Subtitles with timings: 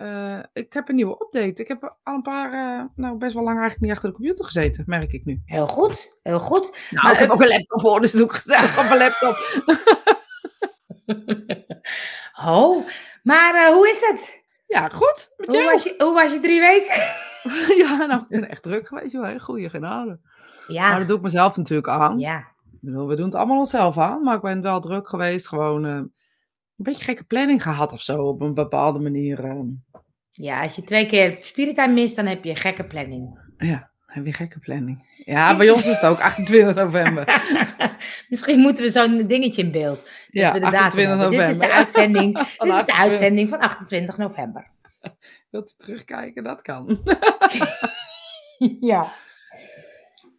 [0.00, 1.62] eh, ik heb een nieuwe update.
[1.62, 4.44] Ik heb al een paar, eh, nou best wel lang eigenlijk niet achter de computer
[4.44, 5.42] gezeten, merk ik nu.
[5.44, 6.88] Heel goed, heel goed.
[6.90, 9.36] Nou, Maar, ik heb ook een laptop voor, dus doe ik gezellig op mijn laptop.
[12.44, 12.86] Oh,
[13.22, 14.44] maar eh, hoe is het?
[14.66, 15.32] Ja, goed.
[15.36, 17.02] Met Hoe was, je, hoe was je drie weken?
[17.84, 19.40] ja, nou, ik ben echt druk geweest, joh.
[19.40, 20.18] Goeie genade.
[20.66, 22.18] Maar Ja, dat doe ik mezelf natuurlijk aan.
[22.18, 22.48] ja.
[22.80, 25.48] We doen het allemaal onszelf aan, maar ik ben wel druk geweest.
[25.48, 26.10] Gewoon
[26.86, 29.44] een beetje gekke planning gehad of zo, op een bepaalde manier.
[29.44, 29.60] eh.
[30.30, 33.38] ja, als je twee keer Spiritime mist, dan heb je gekke planning.
[33.58, 35.08] ja, heb je gekke planning.
[35.24, 37.42] Ja, bij ons is het ook 28 november.
[38.28, 39.96] Misschien moeten we zo'n dingetje in beeld.
[39.96, 41.16] Dat Ja, we de datum 28 hebben.
[41.18, 41.46] november.
[41.46, 42.98] Dit is de uitzending, dit is de 28.
[42.98, 44.70] uitzending van 28 november.
[45.50, 46.44] Wilt u terugkijken?
[46.44, 47.00] Dat kan.
[48.80, 49.12] Ja.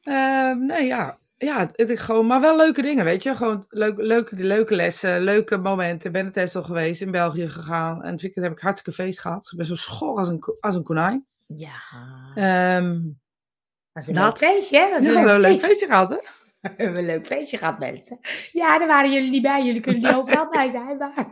[0.03, 1.17] Ehm, nee, ja.
[1.45, 3.35] Ja, het gewoon, maar wel leuke dingen, weet je.
[3.35, 6.07] Gewoon leuk, leuke, leuke lessen, leuke momenten.
[6.07, 8.03] Ik ben het Texel geweest, in België gegaan.
[8.03, 9.49] En het weekend heb ik hartstikke feest gehad.
[9.51, 11.25] Ik ben zo schor als een, als een konijn.
[11.47, 11.71] Ja.
[12.35, 13.01] Ehm
[13.93, 14.89] Dat is een dat- leuk feestje, hè?
[14.89, 15.67] Dat is we hebben een leuk feestje.
[15.67, 16.15] feestje gehad, hè?
[16.69, 18.19] We hebben een leuk feestje gehad, mensen.
[18.51, 19.65] Ja, daar waren jullie niet bij.
[19.65, 21.27] Jullie kunnen niet overal bij zijn, maar...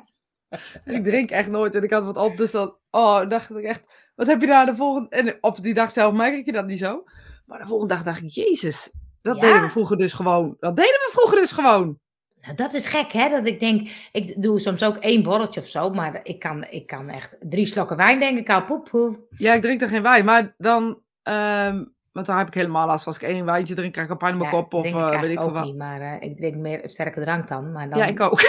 [0.96, 3.86] Ik drink echt nooit en ik had wat op, dus dan oh, dacht ik echt,
[4.16, 5.10] wat heb je daar de volgende...
[5.10, 7.04] En op die dag zelf merk je dat niet zo.
[7.46, 9.42] Maar de volgende dag dacht ik, jezus, dat Ja.
[9.42, 10.56] deden we vroeger dus gewoon.
[10.60, 12.00] Dat deden we vroeger dus gewoon.
[12.42, 13.30] Nou, dat is gek, hè?
[13.30, 16.88] Dat ik denk, ik doe soms ook één borreltje of zo, maar ik kan, ik
[16.88, 18.64] kan echt drie slokken wijn, denk ik al.
[18.64, 19.20] Poep, poep.
[19.30, 21.02] Ja, ik drink er geen wijn, maar dan...
[21.24, 23.08] ehm, want daar heb ik helemaal last.
[23.08, 25.22] Als ik één wijntje drink, krijg ik een pijn in mijn Ja, kop of eh,
[25.22, 25.64] weet ik veel wat.
[25.66, 27.72] niet, maar eh, ik drink meer sterke drank dan.
[27.72, 28.42] Maar dan, Ja, ik ook.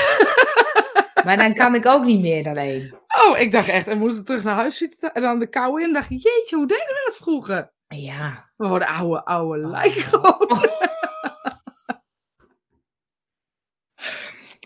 [1.24, 2.94] maar dan kan ik ook niet meer dan één.
[3.26, 5.92] Oh, ik dacht echt, en moesten terug naar huis zitten en dan de kou in.
[5.92, 7.72] dacht ik, jeetje, hoe deden we dat vroeger?
[7.94, 8.50] Ja.
[8.56, 9.82] We worden oude, oude Oh.
[9.84, 10.68] gewoon.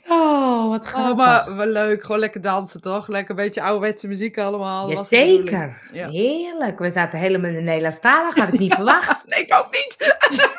[0.08, 1.16] Oh, wat Oh, grappig.
[1.16, 3.08] maar wel leuk, gewoon lekker dansen toch?
[3.08, 4.90] Lekker een beetje ouderwetse muziek allemaal.
[4.90, 5.82] Jazeker.
[5.92, 6.08] Ja.
[6.08, 6.78] Heerlijk.
[6.78, 9.26] We zaten helemaal in de Nederlandstalig, had ik niet verwacht.
[9.26, 10.16] Nee, ik ook niet.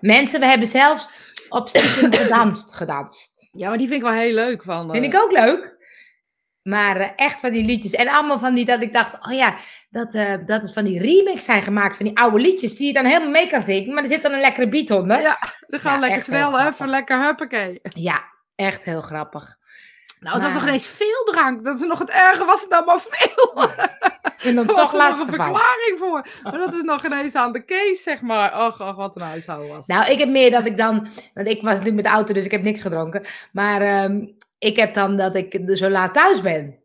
[0.00, 1.08] Mensen, we hebben zelfs
[1.48, 3.48] op stiekem gedanst, gedanst.
[3.52, 4.62] Ja, maar die vind ik wel heel leuk.
[4.62, 5.76] Van, Vind eh, ik ook leuk.
[6.62, 7.92] Maar eh, echt van die liedjes.
[7.92, 9.54] En allemaal van die dat ik dacht, oh ja,
[9.94, 12.76] dat, eh, dat is van die remix zijn gemaakt van die oude liedjes.
[12.76, 13.94] Die je dan helemaal mee kan zingen.
[13.94, 15.20] Maar er zit dan een lekkere beat onder.
[15.20, 17.80] Ja, we gaan Ja, lekker snel, even lekker huppakee.
[17.82, 18.24] Ja,
[18.54, 19.56] echt heel grappig.
[20.20, 21.64] Nou, het was nog ineens veel drank.
[21.64, 23.68] Dat is nog het erge, was het nou maar veel.
[24.38, 25.26] En dan toch nog een van.
[25.26, 26.26] verklaring voor.
[26.42, 28.66] Maar dat is nog ineens aan de case, zeg maar.
[28.66, 29.86] Och, och, wat een huishouden was.
[29.86, 31.08] Nou, ik heb meer dat ik dan.
[31.34, 33.24] Want ik was natuurlijk met de auto, dus ik heb niks gedronken.
[33.52, 34.26] Maar ehm,
[34.58, 36.83] ik heb dan dat ik zo laat thuis ben.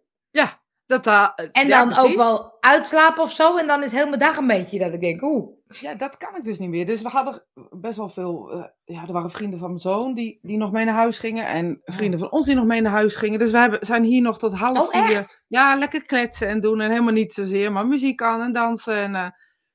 [0.90, 3.58] Dat, eh, En ja, dan ook wel uitslapen of zo.
[3.58, 5.48] En dan is heel mijn dag een beetje dat ik denk, oeh.
[5.68, 6.86] Ja, dat kan ik dus niet meer.
[6.86, 8.52] Dus we hadden best wel veel...
[8.52, 8.64] eh,
[8.96, 11.46] ja, er waren vrienden van mijn zoon die, die nog mee naar huis gingen.
[11.48, 13.40] En vrienden van ons die nog mee naar huis gingen.
[13.40, 15.18] Dus we hebben, zijn hier nog tot half Oh, vier.
[15.18, 15.46] echt?
[15.48, 16.82] Ja, lekker kletsen en doen.
[16.82, 18.96] En helemaal niet zozeer, maar muziek aan en dansen.
[18.96, 19.28] En, eh,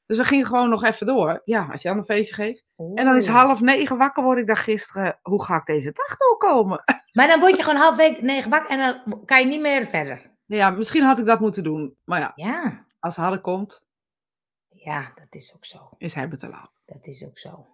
[0.07, 1.41] dus we gingen gewoon nog even door.
[1.45, 2.67] Ja, als je aan een feestje geeft.
[2.95, 6.17] En dan is half negen wakker word ik dacht gisteren, hoe ga ik deze dag
[6.17, 6.83] doorkomen?
[7.13, 9.87] Maar dan word je gewoon half week negen wakker en dan kan je niet meer
[9.87, 10.33] verder.
[10.47, 11.97] Ja, misschien had ik dat moeten doen.
[12.05, 13.85] Maar ja, Ja, als Hadden komt,
[14.69, 15.91] ja, dat is ook zo.
[15.99, 16.73] is hij te laat.
[16.87, 17.67] Dat is ook zo.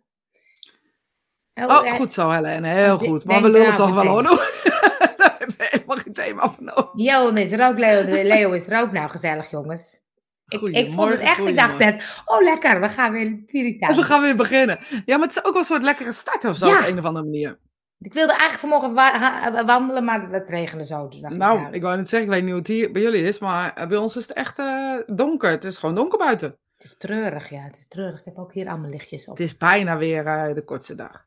[1.54, 2.68] Oh, ja, goed zo, Helene.
[2.68, 3.24] Heel goed.
[3.24, 4.22] Maar we lullen toch wel hoor.
[5.16, 6.90] Daar hebben we helemaal geen thema voor nodig.
[7.38, 8.92] Is ook, Leo, Leo is ook.
[8.92, 10.00] Nou, gezellig jongens.
[10.48, 13.94] Ik, ik vond het echt, ik dacht net, oh lekker, we gaan weer Pirita.
[13.94, 14.78] we gaan weer beginnen.
[15.06, 16.78] Ja, maar het is ook wel een soort lekkere start of zo Ja.
[16.78, 17.58] op een of andere manier.
[18.00, 21.08] Ik wilde eigenlijk vanmorgen wa- wandelen, maar het regende zo.
[21.08, 23.02] Dus ik, Nou, ja, ik wou net zeggen, ik weet niet hoe het hier bij
[23.02, 25.50] jullie is, maar eh, bij ons is het echt eh, donker.
[25.50, 26.56] Het is gewoon donker buiten.
[26.76, 28.18] Het is treurig, ja, het is treurig.
[28.18, 29.36] Ik heb ook hier allemaal lichtjes op.
[29.36, 31.24] Het is bijna weer eh, de kortste dag.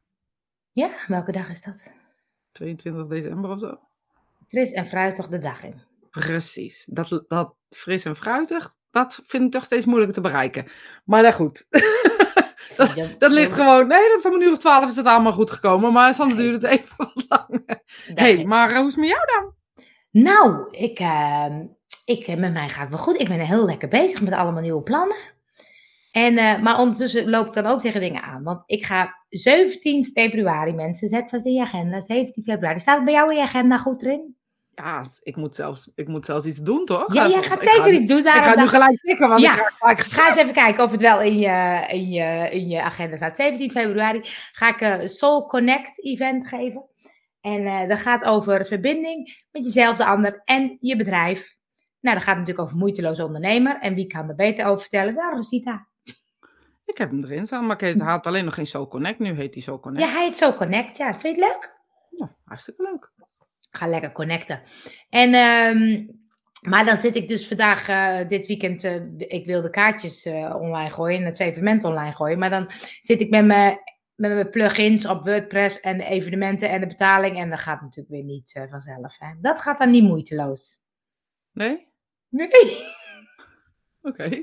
[0.71, 1.91] Ja, welke dag is dat?
[2.51, 3.79] 22 december of zo.
[4.47, 5.81] Fris en fruitig de dag in.
[6.09, 6.85] Precies.
[6.89, 10.67] Dat, dat fris en fruitig, dat vind ik toch steeds moeilijker te bereiken.
[11.05, 11.65] Maar nou goed.
[12.75, 13.87] dat, Ja, dat ligt gewoon...
[13.87, 15.93] Nee, dat is om een uur of twaalf is het allemaal goed gekomen.
[15.93, 17.63] Maar soms duurt het even wat lang.
[17.67, 17.77] dag
[18.13, 19.53] hey, maar eh, hoe is het met jou dan?
[20.23, 21.65] Nou, ik, ehm,
[22.05, 23.19] ik, eh, met mij gaat het wel goed.
[23.19, 25.17] Ik ben heel lekker bezig met allemaal nieuwe plannen.
[26.11, 28.43] En, eh, maar ondertussen loop ik dan ook tegen dingen aan.
[28.43, 31.99] Want ik ga 17 februari, mensen, zet vast in je agenda.
[31.99, 32.79] 17 februari.
[32.79, 34.37] Staat het bij jou in je agenda goed erin?
[34.75, 37.13] Ja, ik moet zelfs, ik moet zelfs iets doen, toch?
[37.13, 38.17] Ja, Eh, jij gaat ik zeker iets doen.
[38.17, 39.51] Ik ga nu gelijk tikken, want Ja.
[39.51, 40.27] ik ga gelijk Ga gestrest.
[40.27, 43.35] eens even kijken of het wel in je, in je, in je agenda staat.
[43.35, 44.19] 17 februari
[44.51, 46.85] ga ik een Soul Connect event geven.
[47.41, 51.55] En eh, dat gaat over verbinding met jezelf, de ander en je bedrijf.
[52.01, 53.79] Nou, dat gaat natuurlijk over moeiteloos ondernemer.
[53.79, 55.87] En wie kan er beter over vertellen dan Rosita?
[56.85, 59.19] Ik heb hem erin staan, maar ik had alleen nog geen Soul Connect.
[59.19, 60.05] Nu heet hij Soul Connect.
[60.05, 60.97] Ja, hij heet Soul Connect.
[60.97, 61.81] Ja, vind je het leuk?
[62.09, 63.11] Nou, hartstikke leuk.
[63.75, 64.61] Ga lekker connecten.
[65.09, 66.05] En ehm,
[66.63, 70.55] Maar dan zit ik dus vandaag, eh, dit weekend, eh, ik wil de kaartjes eh,
[70.59, 72.39] online gooien en het evenement online gooien.
[72.39, 73.79] Maar dan zit ik met mijn,
[74.15, 77.37] met mijn plugins op WordPress en de evenementen en de betaling.
[77.37, 79.15] En dat gaat natuurlijk weer niet vanzelf.
[79.19, 79.33] Hè.
[79.41, 80.77] Dat gaat dan niet moeiteloos.
[81.51, 81.87] Nee?
[82.29, 82.49] Nee.
[84.01, 84.41] Oké.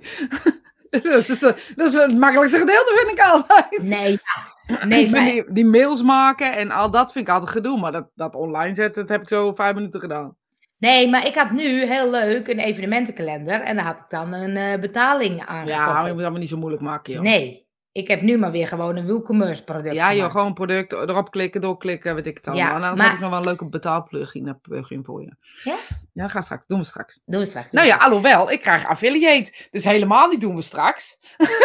[0.90, 3.82] dat, is, dat is het makkelijkste gedeelte, vind ik altijd.
[3.82, 4.49] Nee, ja.
[4.88, 7.78] nee maar, die, die mails maken en al dat vind ik altijd gedoe.
[7.80, 10.36] Maar dat, dat online zetten, dat heb ik zo vijf minuten gedaan.
[10.78, 13.60] nee, maar ik had nu heel leuk een evenementenkalender.
[13.60, 15.92] En daar had ik dan een eh, betaling Ja, aangekoppeld.
[15.94, 17.22] maar je moet allemaal niet zo moeilijk maken, joh.
[17.22, 20.32] Nee, ik heb nu maar weer gewoon een WooCommerce product Ja, joh, gemaakt.
[20.32, 22.66] gewoon product erop klikken, doorklikken, weet ik het allemaal.
[22.66, 25.34] Ja, en dan maar- heb ik nog wel een leuke betaalplugin een plugin voor je.
[25.64, 25.74] Ja?
[26.12, 26.66] Ja, ga straks.
[26.66, 27.20] Doen we straks.
[27.24, 27.70] Doen we straks.
[27.70, 29.68] doen Nou we ja, alhoewel, ik krijg affiliate.
[29.70, 31.18] Dus helemaal niet doen we straks.
[31.36, 31.58] straks.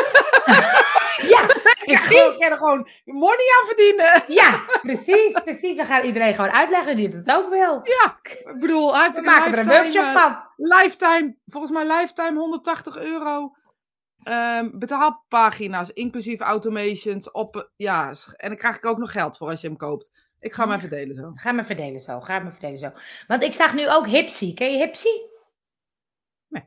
[1.30, 1.42] Ja,
[1.86, 2.36] Ik precies.
[2.38, 4.24] ga er gewoon money aan verdienen.
[4.28, 5.76] Ja, precies, precies.
[5.76, 7.80] We gaan iedereen gewoon uitleggen die het ook wil.
[7.84, 10.38] Ja, ik bedoel, We hartstikke maken er een workshop eh, van.
[10.58, 13.56] Lifetime, volgens mij lifetime 180 euro.
[14.26, 17.32] Ehm, betaalpagina's, inclusief automations.
[17.32, 20.12] Op, ja, en dan krijg ik ook nog geld voor als je hem koopt.
[20.40, 20.78] Ik ga hem Ja.
[20.78, 21.32] even delen zo.
[21.36, 22.92] Ga maar verdelen zo, ga maar verdelen zo.
[23.28, 24.54] Want ik zag nu ook Hipsy.
[24.54, 25.08] Ken je Hipsy?
[26.48, 26.64] Nee.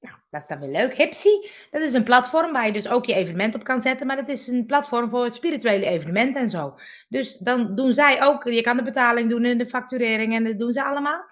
[0.00, 0.94] Nou, dat is dan weer leuk.
[0.94, 1.28] Hipsy,
[1.70, 4.06] dat is een platform waar je dus ook je evenement op kan zetten.
[4.06, 6.74] Maar dat is een platform voor spirituele evenementen en zo.
[7.08, 10.58] Dus dan doen zij ook, je kan de betaling doen en de facturering en dat
[10.58, 11.24] doen ze allemaal.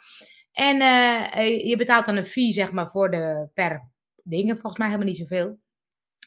[0.53, 3.89] En eh, eh, je betaalt dan een fee, zeg maar, voor de per
[4.25, 4.55] dingen.
[4.59, 5.59] Volgens mij helemaal niet zoveel.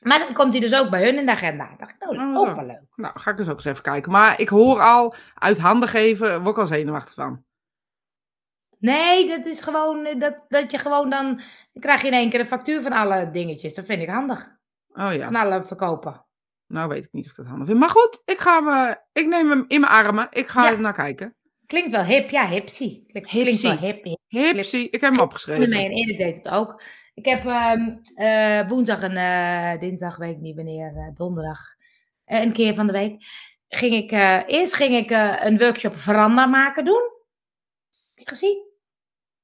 [0.02, 1.72] Maar dan komt hij dus ook bij hun in de agenda.
[1.72, 2.56] Ik dacht, nou, Oh, ook zo.
[2.56, 2.82] wel leuk.
[2.96, 4.12] Nou, ga ik dus ook eens even kijken.
[4.12, 7.44] Maar ik hoor al, uit handen geven, word ik al zenuwachtig van.
[8.80, 11.26] Nee, dat is gewoon eh, dat, dat je gewoon dan,
[11.74, 13.74] dan krijg je in één keer een factuur van alle dingetjes.
[13.74, 14.56] Dat vind ik handig.
[14.94, 16.26] Oh ja, Van alle verkopen.
[16.68, 17.80] nou weet ik niet of ik dat handig vind.
[17.80, 20.28] Maar goed, ik, ga me, ik neem hem in mijn armen.
[20.32, 20.72] Ik ga Ja.
[20.72, 21.36] er naar kijken.
[21.66, 23.06] Klinkt wel hip, ja, hipsy.
[23.06, 23.68] Klinkt, klinkt Hipsy.
[23.68, 24.04] wel hip.
[24.04, 24.18] hip.
[24.56, 25.64] Hipsie, ik heb hem opgeschreven.
[25.72, 26.82] en Erik deed het ook.
[27.14, 31.60] Ik heb ehm, eh, woensdag en eh, dinsdag, weet ik niet wanneer, eh, donderdag,
[32.26, 33.24] een keer van de week,
[33.68, 34.12] ging ik,
[34.50, 35.10] eerst ging ik
[35.44, 37.02] een workshop veranda maken doen.
[38.14, 38.72] Heb je gezien?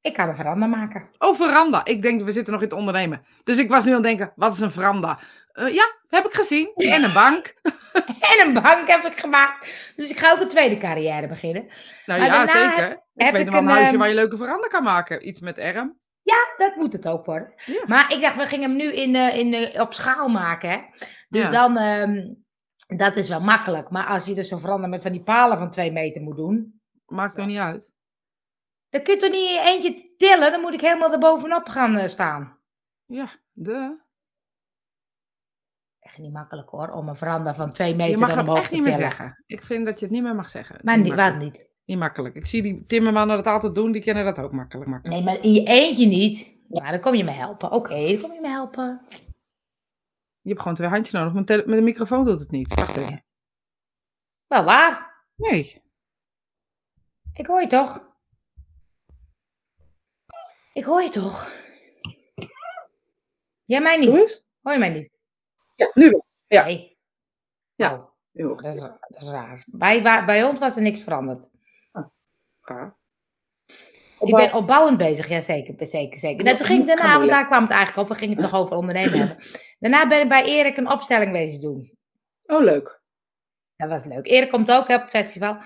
[0.02, 1.10] Ik kan een veranda maken.
[1.18, 1.86] Oh, veranda.
[1.86, 3.26] Ik denk, we zitten nog in het ondernemen.
[3.44, 5.20] Dus ik was nu aan het denken, wat is een veranda?
[5.54, 6.72] Ja, heb ik gezien.
[6.76, 7.54] En een bank.
[8.32, 9.92] En een bank heb ik gemaakt.
[9.96, 11.68] Dus ik ga ook een tweede carrière beginnen.
[12.06, 12.92] Nou Maar ja, zeker.
[12.92, 14.84] ik heb weet ik nog wel een een, huisje ehm, waar je leuke veranda kan
[14.84, 15.28] maken.
[15.28, 16.00] Iets met erm.
[16.58, 17.54] Dat moet het ook worden.
[17.66, 17.84] Ja.
[17.88, 20.70] Maar ik dacht, we gingen hem nu in, eh, in, eh, op schaal maken.
[20.70, 20.78] Hè?
[21.30, 21.52] Dus Ja.
[21.52, 22.34] dan, ehm,
[22.98, 23.90] dat is wel makkelijk.
[23.90, 26.82] Maar als je dus zo'n veranda met van die palen van twee meter moet doen.
[27.06, 27.90] Maakt er niet uit.
[28.90, 30.52] Dan kun je toch niet eentje tillen.
[30.52, 32.58] Dan moet ik helemaal erbovenop gaan eh, staan.
[33.06, 34.00] Ja, de.
[36.00, 38.60] Echt niet makkelijk hoor, om een veranda van twee Je meter mag dan dat omhoog
[38.60, 39.10] echt te niet meer tillen.
[39.10, 39.44] zeggen.
[39.46, 40.80] Ik vind dat je het niet meer mag zeggen.
[40.84, 41.40] Maar niet, makkelijk.
[41.40, 41.68] niet.
[41.90, 42.36] Niet makkelijk.
[42.36, 43.92] Ik zie die timmermannen dat altijd doen.
[43.92, 44.90] Die kennen dat ook makkelijk.
[44.90, 45.16] makkelijk.
[45.16, 46.58] Nee, maar in je eentje niet.
[46.70, 47.72] Ja, dan kom je me helpen.
[47.72, 49.02] Oké, dan kom je me helpen.
[50.42, 51.34] Je hebt gewoon twee handjes nodig.
[51.34, 52.74] Met, met een microfoon doet het niet.
[52.74, 53.24] Wacht even.
[54.48, 55.24] Wel waar.
[55.36, 55.82] Nee.
[57.34, 58.08] Ik hoor je toch?
[60.74, 61.52] Ik hoor je toch?
[63.66, 64.46] Jij mij niet?
[64.62, 65.12] Hoor je mij niet?
[65.76, 66.26] Ja, nu wel.
[66.48, 66.64] Ja.
[66.64, 66.98] Nee.
[67.76, 68.10] Ja.
[68.32, 69.64] Heel dat, is, dat is raar.
[69.66, 71.50] Bij, bij ons was er niks veranderd.
[74.20, 76.44] Ik ben opbouwend bezig, ja zeker, zeker, zeker.
[76.44, 78.62] Nou, toen ging ik daarna, want daar kwam het eigenlijk op, we gingen het nog
[78.62, 79.38] over ondernemen hebben.
[79.80, 81.98] Daarna ben ik bij Erik een opstelling wezen doen.
[82.46, 83.02] Oh, leuk.
[83.76, 84.28] Dat was leuk.
[84.28, 85.58] Erik komt ook hè, op het festival.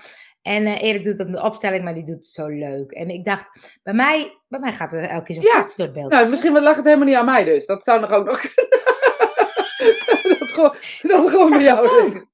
[0.42, 2.90] En eh, Erik doet dan de opstelling, maar die doet het zo leuk.
[2.92, 5.60] En ik dacht, bij mij, bij mij gaat er elke keer zo'n Ja.
[5.76, 6.10] door het beeld.
[6.10, 7.66] Nou, misschien lag het helemaal niet aan mij dus.
[7.66, 8.40] Dat zou nog ook nog...
[10.28, 12.26] dat is gewoon, dat gewoon bij jou.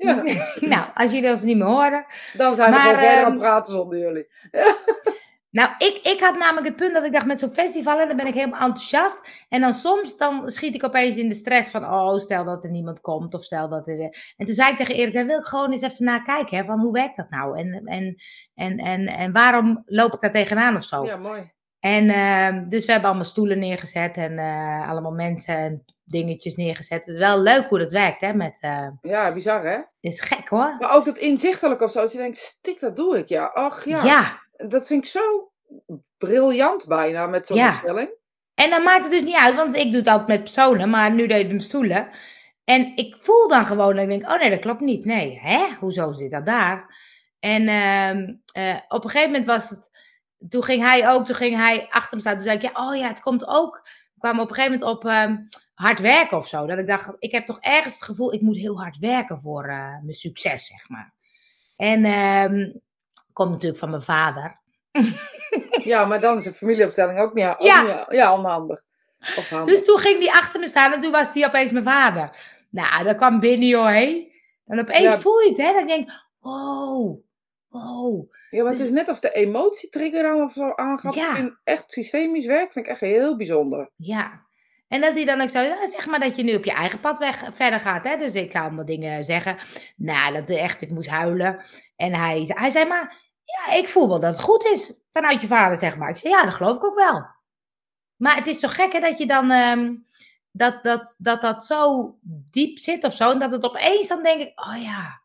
[0.00, 0.22] Ja,
[0.74, 2.06] nou, als jullie ons niet meer horen.
[2.32, 4.26] dan zijn we Maar, gewoon verder aan ehm, het praten zonder jullie.
[5.50, 8.16] Nou, ik, ik had namelijk het punt dat ik dacht met zo'n festival, en dan
[8.16, 9.46] ben ik helemaal enthousiast.
[9.48, 12.70] En dan soms dan schiet ik opeens in de stress van, oh, stel dat er
[12.70, 13.34] niemand komt.
[13.34, 14.00] Of stel dat er...
[14.36, 16.56] En toen zei ik tegen Erik, daar wil ik gewoon eens even naar kijken.
[16.56, 17.58] Hè, van hoe werkt dat nou?
[17.58, 18.16] En, en,
[18.54, 21.04] en, en, en waarom loop ik daar tegenaan of zo?
[21.04, 21.52] Ja, mooi.
[21.80, 26.98] En ehm, dus we hebben allemaal stoelen neergezet en eh, allemaal mensen en dingetjes neergezet.
[27.06, 28.32] Het is wel leuk hoe dat werkt, hè?
[28.32, 29.76] Met, eh, Ja, bizar hè?
[30.00, 30.76] dit is gek hoor.
[30.78, 32.00] Maar ook dat inzichtelijk of zo.
[32.00, 33.28] Dat je denkt, stik, dat doe ik.
[33.28, 34.04] Ja, ach ja.
[34.04, 34.40] ja.
[34.68, 35.50] Dat vind ik zo
[36.18, 37.68] briljant bijna met zo'n Ja.
[37.68, 38.10] opstelling.
[38.54, 41.12] En dan maakt het dus niet uit, want ik doe het altijd met personen, maar
[41.12, 42.08] nu deed ik met stoelen.
[42.64, 45.04] En ik voel dan gewoon, en ik denk, oh nee, dat klopt niet.
[45.04, 45.66] Nee, hè?
[45.78, 46.98] Hoezo zit dat daar?
[47.38, 49.88] En ehm, eh, op een gegeven moment was het,
[50.48, 52.34] toen ging hij ook, toen ging hij achter me staan.
[52.36, 53.80] Toen zei ik, ja, oh ja, het komt ook.
[54.14, 55.36] We kwamen op een gegeven moment op ehm,
[55.74, 56.66] hard werken of zo.
[56.66, 59.64] Dat ik dacht, ik heb toch ergens het gevoel, ik moet heel hard werken voor
[59.64, 61.14] eh, mijn succes, zeg maar.
[61.76, 62.70] En ehm
[63.32, 64.60] komt natuurlijk van mijn vader.
[65.84, 67.82] Ja, maar dan is een familieopstelling ook niet, Ja.
[67.82, 68.82] niet ja, onhandig.
[69.64, 72.36] Dus toen ging die achter me staan en toen was die opeens mijn vader.
[72.70, 74.28] Nou, dat kwam binnen, joh, hé.
[74.66, 75.20] En opeens Ja.
[75.20, 75.72] voel je het, hè.
[75.72, 77.18] Dan denk ik, wow,
[77.70, 78.32] wow.
[78.50, 81.14] ja, maar het dus- is net of de emotietrigger dan of zo aangaat.
[81.14, 81.30] Ja.
[81.30, 83.90] Ik vind echt systemisch werk vind ik echt heel bijzonder.
[83.96, 84.48] Ja.
[84.88, 87.00] En dat hij dan ook zo, "Nou, zeg maar dat je nu op je eigen
[87.00, 88.04] pad weg, verder gaat.
[88.04, 88.16] Hè?
[88.16, 89.56] Dus ik ga allemaal dingen zeggen.
[89.96, 91.64] Nou, dat echt, ik moest huilen.
[91.96, 95.46] En hij, hij zei, maar ja, ik voel wel dat het goed is vanuit je
[95.46, 96.10] vader, zeg maar.
[96.10, 97.26] Ik zei, ja, dat geloof ik ook wel.
[98.16, 99.94] Maar het is zo gek hè, dat je dan, ehm,
[100.50, 103.30] dat, dat, dat dat zo diep zit of zo.
[103.30, 105.22] En dat het opeens dan denk ik, oh ja,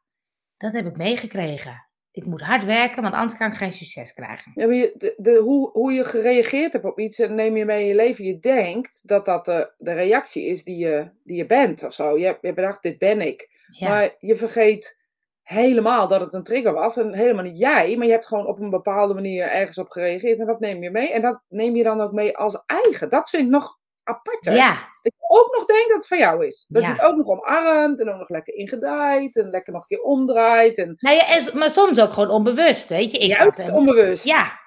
[0.57, 1.84] dat heb ik meegekregen.
[2.15, 4.51] Ik moet hard werken, want anders kan ik geen succes krijgen.
[4.55, 7.65] Ja, maar je, de, de, hoe, hoe je gereageerd hebt op iets, en neem je
[7.65, 8.25] mee in je leven.
[8.25, 12.17] Je denkt dat dat de, de reactie is die je, die je bent of zo.
[12.17, 13.49] Je, hebt- je bedacht, dit ben ik.
[13.71, 15.03] Ja, Maar je vergeet
[15.41, 16.97] helemaal dat het een trigger was.
[16.97, 20.39] En helemaal niet jij, maar je hebt gewoon op een bepaalde manier ergens op gereageerd.
[20.39, 21.11] En dat neem je mee.
[21.11, 23.09] En dat neem je dan ook mee als eigen.
[23.09, 24.45] Dat vind ik nog apart.
[24.45, 24.71] ja,
[25.01, 26.65] Dat je ook nog denkt dat het van jou is.
[26.67, 26.87] Dat Ja.
[26.87, 29.35] je het ook nog omarmt en ook nog lekker ingedijt.
[29.37, 30.77] En lekker nog een keer omdraait.
[30.77, 33.17] En Nou ja, en, maar soms ook gewoon onbewust, weet je.
[33.17, 34.23] Ik had, juist eh, onbewust.
[34.25, 34.59] Ja,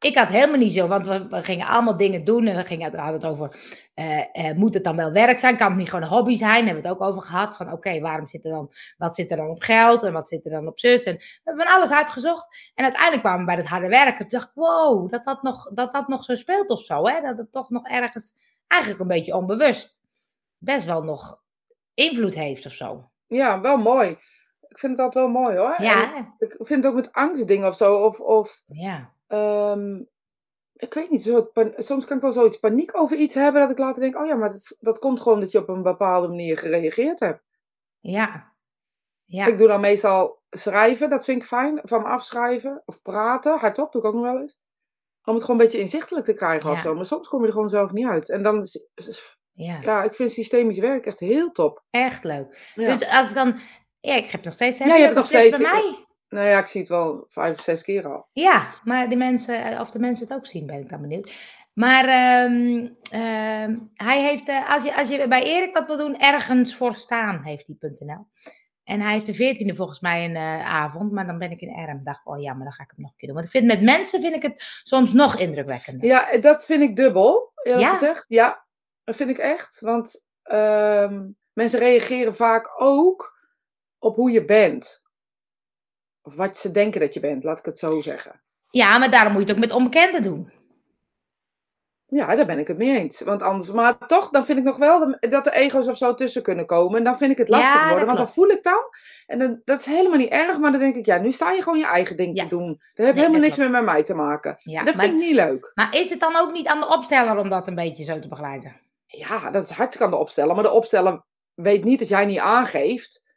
[0.00, 2.90] ik had helemaal niet zo, want we, we gingen allemaal dingen doen en we gingen,
[2.90, 3.56] we hadden het over,
[3.94, 5.56] eh, eh, moet het dan wel werk zijn?
[5.56, 6.48] Kan het niet gewoon een hobby zijn?
[6.48, 9.30] Daar hebben we het ook over gehad, van oké, waarom zit er dan, wat zit
[9.30, 11.02] er dan op geld en wat zit er dan op zus?
[11.04, 14.28] En we hebben van alles uitgezocht en uiteindelijk kwamen we bij het harde werken.
[14.28, 17.20] Toen dacht ik, wow, dat dat nog, dat dat nog zo speelt of zo, hè?
[17.20, 18.34] Dat het toch nog ergens,
[18.70, 20.00] eigenlijk een beetje onbewust,
[20.58, 21.42] best wel nog
[21.94, 23.10] invloed heeft of zo.
[23.26, 24.08] Ja, wel mooi.
[24.68, 25.74] Ik vind het altijd wel mooi hoor.
[25.74, 28.04] En Ja, ik vind het ook met angstdingen of zo.
[28.04, 30.02] Of, of ja, ehm,
[30.72, 33.60] ik weet niet, zo, soms kan ik wel zoiets paniek over iets hebben.
[33.60, 35.82] Dat ik later denk, oh ja, maar dat, dat komt gewoon dat je op een
[35.82, 37.42] bepaalde manier gereageerd hebt.
[38.00, 38.48] ja,
[39.24, 39.46] ja.
[39.46, 41.80] Ik doe dan meestal schrijven, dat vind ik fijn.
[41.82, 42.82] Van me afschrijven.
[42.84, 44.59] Of praten, hardop doe ik ook nog wel eens.
[45.24, 46.82] Om het gewoon een beetje inzichtelijk te krijgen of Ja.
[46.82, 46.94] zo.
[46.94, 48.30] Maar soms kom je er gewoon zelf niet uit.
[48.30, 49.78] En dan, is, ja.
[49.82, 51.84] ja, ik vind systemisch werk echt heel top.
[51.90, 52.72] Echt leuk.
[52.74, 52.96] Ja.
[52.96, 53.54] Dus als dan.
[54.00, 54.78] Ja, ik heb nog steeds.
[54.78, 55.62] Ja, je hebt het nog bij steeds.
[55.62, 56.04] mij.
[56.28, 58.28] Nou ja, ik zie het wel vijf of zes keer al.
[58.32, 61.32] Ja, maar de mensen, eh, of de mensen het ook zien, ben ik dan benieuwd.
[61.74, 66.18] Maar ehm, ehm, hij heeft, eh, als, je, als je bij Erik wat wil doen,
[66.18, 68.26] ergens voor staan, heeft hij.nl.
[68.90, 71.74] En hij heeft de 14e volgens mij een eh, avond, maar dan ben ik in
[71.74, 72.00] Erm.
[72.04, 73.36] Dacht, oh ja, maar dan ga ik het nog een keer doen.
[73.36, 76.04] Want ik vind met mensen vind ik het soms nog indrukwekkender.
[76.04, 77.92] Ja, dat vind ik dubbel, eerlijk Ja?
[77.92, 78.24] gezegd.
[78.28, 78.66] Ja,
[79.04, 79.80] dat vind ik echt.
[79.80, 83.38] Want ehm, mensen reageren vaak ook
[83.98, 85.02] op hoe je bent.
[86.22, 88.42] Of wat ze denken dat je bent, laat ik het zo zeggen.
[88.70, 90.52] Ja, maar daarom moet je het ook met onbekenden doen.
[92.10, 93.20] Ja, daar ben ik het mee eens.
[93.20, 96.42] Want anders, maar toch, dan vind ik nog wel dat er ego's of zo tussen
[96.42, 96.98] kunnen komen.
[96.98, 98.80] En dan vind ik het lastig Ja, worden, want dan voel ik dan.
[99.26, 101.62] En dan, dat is helemaal niet erg, maar dan denk ik, ja, nu sta je
[101.62, 102.42] gewoon je eigen ding Ja.
[102.42, 102.66] te doen.
[102.66, 104.56] Dat heeft Nee, helemaal niks meer met mij te maken.
[104.62, 105.72] Ja, dat maar, vind ik niet leuk.
[105.74, 108.28] maar is het dan ook niet aan de opsteller om dat een beetje zo te
[108.28, 108.76] begeleiden?
[109.06, 110.54] Ja, dat is hartstikke aan de opsteller.
[110.54, 111.22] Maar de opsteller
[111.54, 113.28] weet niet dat jij niet aangeeft.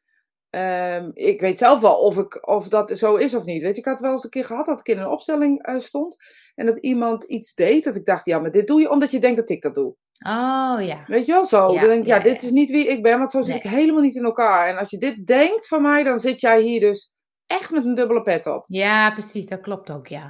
[0.54, 3.62] Ehm, ik weet zelf wel of, ik, of dat zo is of niet.
[3.62, 5.80] Weet je, ik had wel eens een keer gehad dat ik in een opstelling eh,
[5.80, 6.16] stond.
[6.56, 7.84] En dat iemand iets deed.
[7.84, 9.96] Dat ik dacht, ja, maar dit doe je omdat je denkt dat ik dat doe.
[10.20, 11.04] Oh ja.
[11.08, 11.74] Weet je wel zo?
[11.74, 12.48] Ja, dan denk ik, ja, ja, dit ja.
[12.48, 13.20] is niet wie ik ben.
[13.20, 13.58] Want zo zit Nee.
[13.64, 14.68] ik helemaal niet in elkaar.
[14.68, 17.14] En als je dit denkt van mij, dan zit jij hier dus
[17.48, 18.66] echt met een dubbele pet op.
[18.68, 20.24] Ja, precies, dat klopt ook, ja.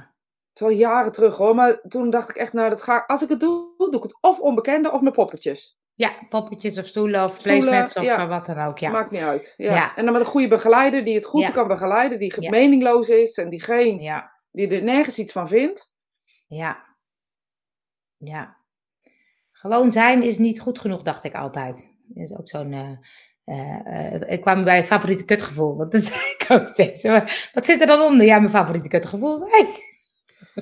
[0.48, 1.54] Het is al jaren terug hoor.
[1.54, 4.18] Maar toen dacht ik echt, nou, dat ga, als ik het doe, doe ik het
[4.20, 5.78] of onbekende of met poppetjes.
[5.96, 8.18] Ja, poppetjes of stoelen of Stoelen, placemats of ja.
[8.18, 8.90] eh, wat dan ook, ja.
[8.90, 9.54] Maakt niet uit.
[9.56, 9.74] Ja.
[9.74, 9.96] Ja.
[9.96, 13.48] En dan met een goede begeleider die het goed kan begeleiden, die meningloos is en
[13.48, 15.94] die, geen, Ja, die er nergens iets van vindt.
[16.46, 16.92] ja.
[18.16, 18.56] Ja.
[19.52, 21.90] Gewoon zijn is niet goed genoeg, dacht ik altijd.
[22.06, 22.72] Dat is ook zo'n...
[23.44, 27.02] eh, eh, ik kwam bij favoriete kutgevoel, want dat zei ik ook steeds.
[27.02, 28.26] Maar Wat zit er dan onder?
[28.26, 29.92] Ja, mijn favoriete kutgevoel zei ik.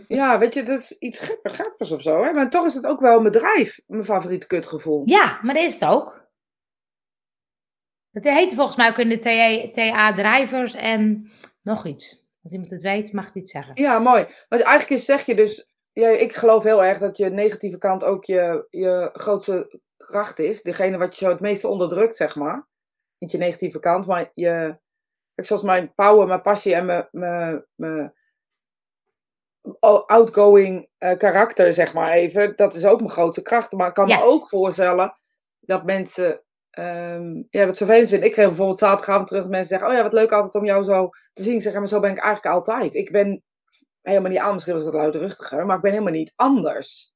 [0.09, 2.23] Ja, weet je, dat is iets grappig- grappigs of zo.
[2.23, 2.31] Hè?
[2.31, 5.03] Maar toch is het ook wel een bedrijf, mijn favoriete kutgevoel.
[5.05, 6.31] Ja, maar dat is het ook.
[8.11, 11.31] Dat heet volgens mij ook in de TA, TA Drivers en
[11.63, 12.27] nog iets.
[12.43, 13.73] Als iemand het weet, mag het zeggen.
[13.75, 14.27] Ja, mooi.
[14.49, 18.05] Want eigenlijk is, zeg je dus, ja, ik geloof heel erg dat je negatieve kant
[18.05, 20.63] ook je, je grootste kracht is.
[20.63, 22.69] Degene wat je zo het meeste onderdrukt, zeg maar.
[23.19, 24.79] Niet je negatieve kant, maar je,
[25.35, 28.15] kijk, zoals mijn power, mijn passie en mijn, mijn, mijn
[30.07, 32.57] outgoing eh, karakter, zeg maar even.
[32.57, 33.73] Dat is ook mijn grootste kracht.
[33.73, 34.19] Maar ik kan Ja.
[34.19, 35.16] me ook voorstellen
[35.61, 38.26] dat mensen ehm, ja, dat vervelend vinden.
[38.28, 41.09] Ik kreeg bijvoorbeeld zaterdagavond terug mensen zeggen, oh ja, wat leuk altijd om jou zo
[41.33, 41.54] te zien.
[41.54, 42.95] Ik zeg, ja, maar zo ben ik eigenlijk altijd.
[42.95, 43.42] Ik ben
[44.02, 47.12] helemaal niet anders, misschien was ik wat luidruchtiger, maar ik ben helemaal niet anders.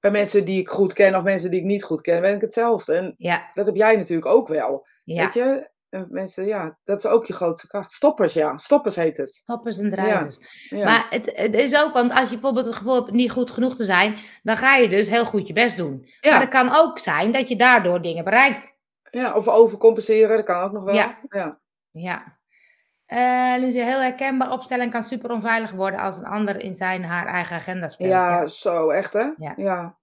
[0.00, 2.40] Bij mensen die ik goed ken of mensen die ik niet goed ken, ben ik
[2.40, 2.94] hetzelfde.
[2.94, 4.86] En Ja, dat heb jij natuurlijk ook wel.
[5.04, 5.70] Weet je?
[5.92, 7.92] En mensen, ja, dat is ook je grootste kracht.
[7.92, 8.56] Stoppers, ja.
[8.56, 9.34] Stoppers heet het.
[9.34, 10.38] Stoppers en drijvers.
[10.68, 10.84] Ja.
[10.84, 13.76] Maar het, het is ook, want als je bijvoorbeeld het gevoel hebt niet goed genoeg
[13.76, 16.08] te zijn, dan ga je dus heel goed je best doen.
[16.20, 16.30] Ja.
[16.30, 18.76] Maar het kan ook zijn dat je daardoor dingen bereikt.
[19.10, 20.94] ja, of overcompenseren, dat kan ook nog wel.
[20.94, 21.18] Ja.
[21.28, 21.60] ja.
[21.90, 22.38] Ja.
[23.58, 27.56] De heel herkenbaar opstelling kan super onveilig worden als een ander in zijn haar eigen
[27.56, 28.10] agenda speelt.
[28.10, 29.30] Ja, zo, echt hè?
[29.36, 29.52] Ja.
[29.56, 29.96] ja.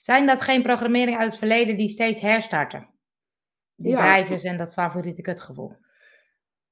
[0.00, 2.94] Zijn dat geen programmeringen uit het verleden die steeds herstarten?
[3.76, 3.98] Die Ja.
[3.98, 5.72] drijvers en dat favoriete kutgevoel.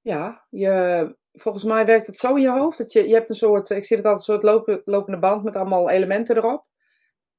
[0.01, 2.79] Ja, je, volgens mij werkt het zo in je hoofd.
[2.79, 5.43] Dat je, je hebt een soort, ik zie het altijd, een soort lopen, lopende band
[5.45, 6.67] met allemaal elementen erop.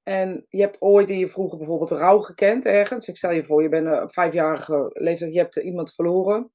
[0.04, 3.08] En je hebt ooit in je vroeger bijvoorbeeld rouw gekend ergens.
[3.08, 6.52] Ik stel je voor, je bent eh, op vijfjarige leeftijd, je hebt iemand verloren.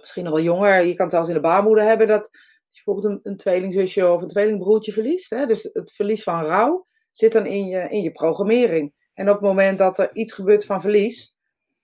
[0.00, 0.84] Misschien nog wel jonger.
[0.84, 2.28] Je kan het zelfs in de baarmoeder hebben dat
[2.68, 5.30] je bijvoorbeeld een, een tweelingzusje of een tweelingbroertje verliest.
[5.30, 5.46] Hè?
[5.46, 8.94] Dus het verlies van rouw zit dan in je, in je programmering.
[9.14, 11.35] En op het moment dat er iets gebeurt van verlies,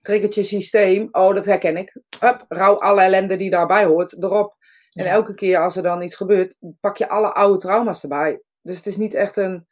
[0.03, 4.55] triggert je systeem, oh dat herken ik, Hup, rouw alle ellende die daarbij hoort erop.
[4.91, 5.11] En Ja.
[5.11, 8.41] elke keer als er dan iets gebeurt, pak je alle oude trauma's erbij.
[8.61, 9.67] Dus het is niet echt een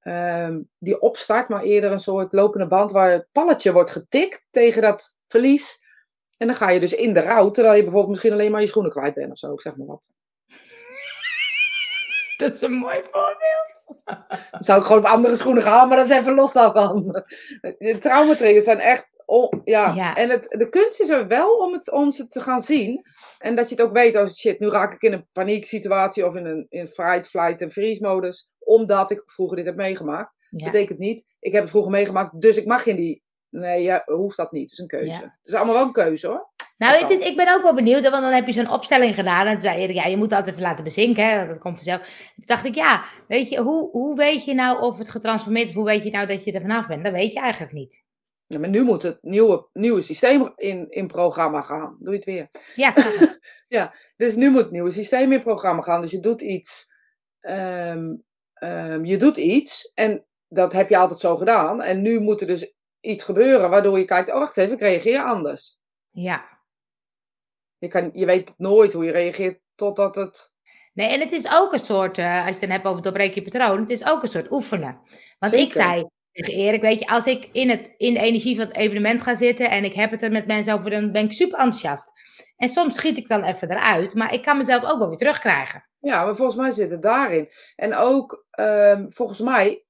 [0.00, 4.82] ehm, die opstart, maar eerder een soort lopende band waar het palletje wordt getikt tegen
[4.82, 5.78] dat verlies.
[6.36, 8.66] En dan ga je dus in de rouw, terwijl je bijvoorbeeld misschien alleen maar je
[8.66, 10.10] schoenen kwijt bent of zo, ik zeg maar wat.
[12.36, 14.02] Dat is een mooi voorbeeld.
[14.50, 17.24] Dan zou ik gewoon op andere schoenen gaan, maar dat is even los daarvan.
[18.00, 19.08] Traumatriggers zijn echt.
[19.30, 19.92] On- ja.
[19.94, 20.14] Ja.
[20.14, 23.02] En het, de kunst is er wel om, het, om ze te gaan zien.
[23.38, 26.34] En dat je het ook weet als shit, nu raak ik in een panieksituatie of
[26.34, 28.48] in een in fight, flight en freeze modus.
[28.58, 30.34] Omdat ik vroeger dit heb meegemaakt.
[30.50, 30.64] Ja.
[30.64, 33.22] Betekent niet, ik heb het vroeger meegemaakt, dus ik mag in die.
[33.48, 34.62] Nee, je hoeft dat niet.
[34.62, 35.06] Het is een keuze.
[35.06, 35.20] Ja.
[35.20, 36.48] Het is allemaal wel een keuze hoor.
[36.76, 39.46] Nou, het is, ik ben ook wel benieuwd, want dan heb je zo'n opstelling gedaan.
[39.46, 42.00] En toen zei Erik, ja, je moet dat even laten bezinken, hè, dat komt vanzelf.
[42.36, 45.74] Toen dacht ik, ja, weet je, hoe, hoe weet je nou of het getransformeerd is?
[45.74, 47.04] Hoe weet je nou dat je er vanaf bent?
[47.04, 48.02] Dat weet je eigenlijk niet.
[48.50, 51.96] Ja, maar nu moet het nieuwe, nieuwe systeem in, in programma gaan.
[51.98, 52.48] Doe je het weer.
[52.74, 53.88] Ja, kan.
[54.16, 56.00] Dus nu moet het nieuwe systeem in programma gaan.
[56.00, 56.92] Dus je doet iets.
[57.40, 58.14] ehm,
[58.54, 59.92] ehm, je doet iets.
[59.94, 61.82] En dat heb je altijd zo gedaan.
[61.82, 63.70] En nu moet er dus iets gebeuren.
[63.70, 64.28] Waardoor je kijkt.
[64.32, 64.72] Oh, wacht even.
[64.72, 65.78] Ik reageer anders.
[66.10, 66.58] ja.
[67.78, 69.60] Je, kan, je weet nooit hoe je reageert.
[69.74, 70.54] Totdat het.
[70.92, 73.34] Nee, en het is ook een soort, eh, als je het dan hebt over doorbreek
[73.34, 75.00] je patroon, het is ook een soort oefenen.
[75.38, 76.06] Want ik zei
[76.40, 79.34] tegen Erik, weet je, als ik in, het, in de energie van het evenement ga
[79.34, 82.12] zitten en ik heb het er met mensen over, dan ben ik super enthousiast.
[82.56, 85.88] En soms schiet ik dan even eruit, maar ik kan mezelf ook wel weer terugkrijgen.
[85.98, 87.48] Ja, maar volgens mij zit het daarin.
[87.76, 89.84] En ook ehm, volgens mij.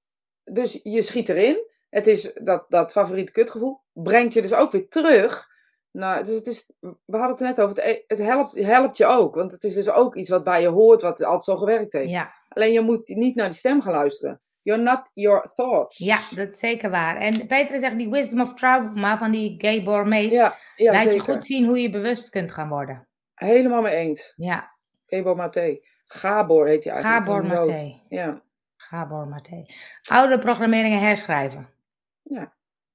[0.45, 1.69] Dus je schiet erin.
[1.91, 3.81] Het is dat, dat favoriete kutgevoel.
[3.93, 5.49] Brengt je dus ook weer terug.
[5.91, 7.77] Nou, dus het is, we hadden het er net over.
[7.77, 9.35] Het, e- het helpt, helpt je ook.
[9.35, 11.03] Want het is dus ook iets wat bij je hoort.
[11.03, 12.11] Wat altijd zo gewerkt heeft.
[12.11, 14.41] Ja, Alleen je moet niet naar die stem gaan luisteren.
[14.71, 15.99] You're not your thoughts.
[15.99, 17.17] ja, dat is zeker waar.
[17.17, 21.19] En Peter zegt, die wisdom of trauma van die Gabor Mate, ja, ja laat je
[21.21, 23.09] goed zien hoe je bewust kunt gaan worden.
[23.35, 24.33] Helemaal mee eens.
[24.37, 24.71] Ja,
[25.07, 25.79] Gabor Maté.
[26.05, 27.25] Gabor heet hij eigenlijk.
[27.25, 27.47] Gabor.
[27.47, 28.01] Mate.
[28.09, 28.43] Ja,
[28.77, 29.75] Gabor Mate.
[30.11, 31.69] Oude programmeringen herschrijven.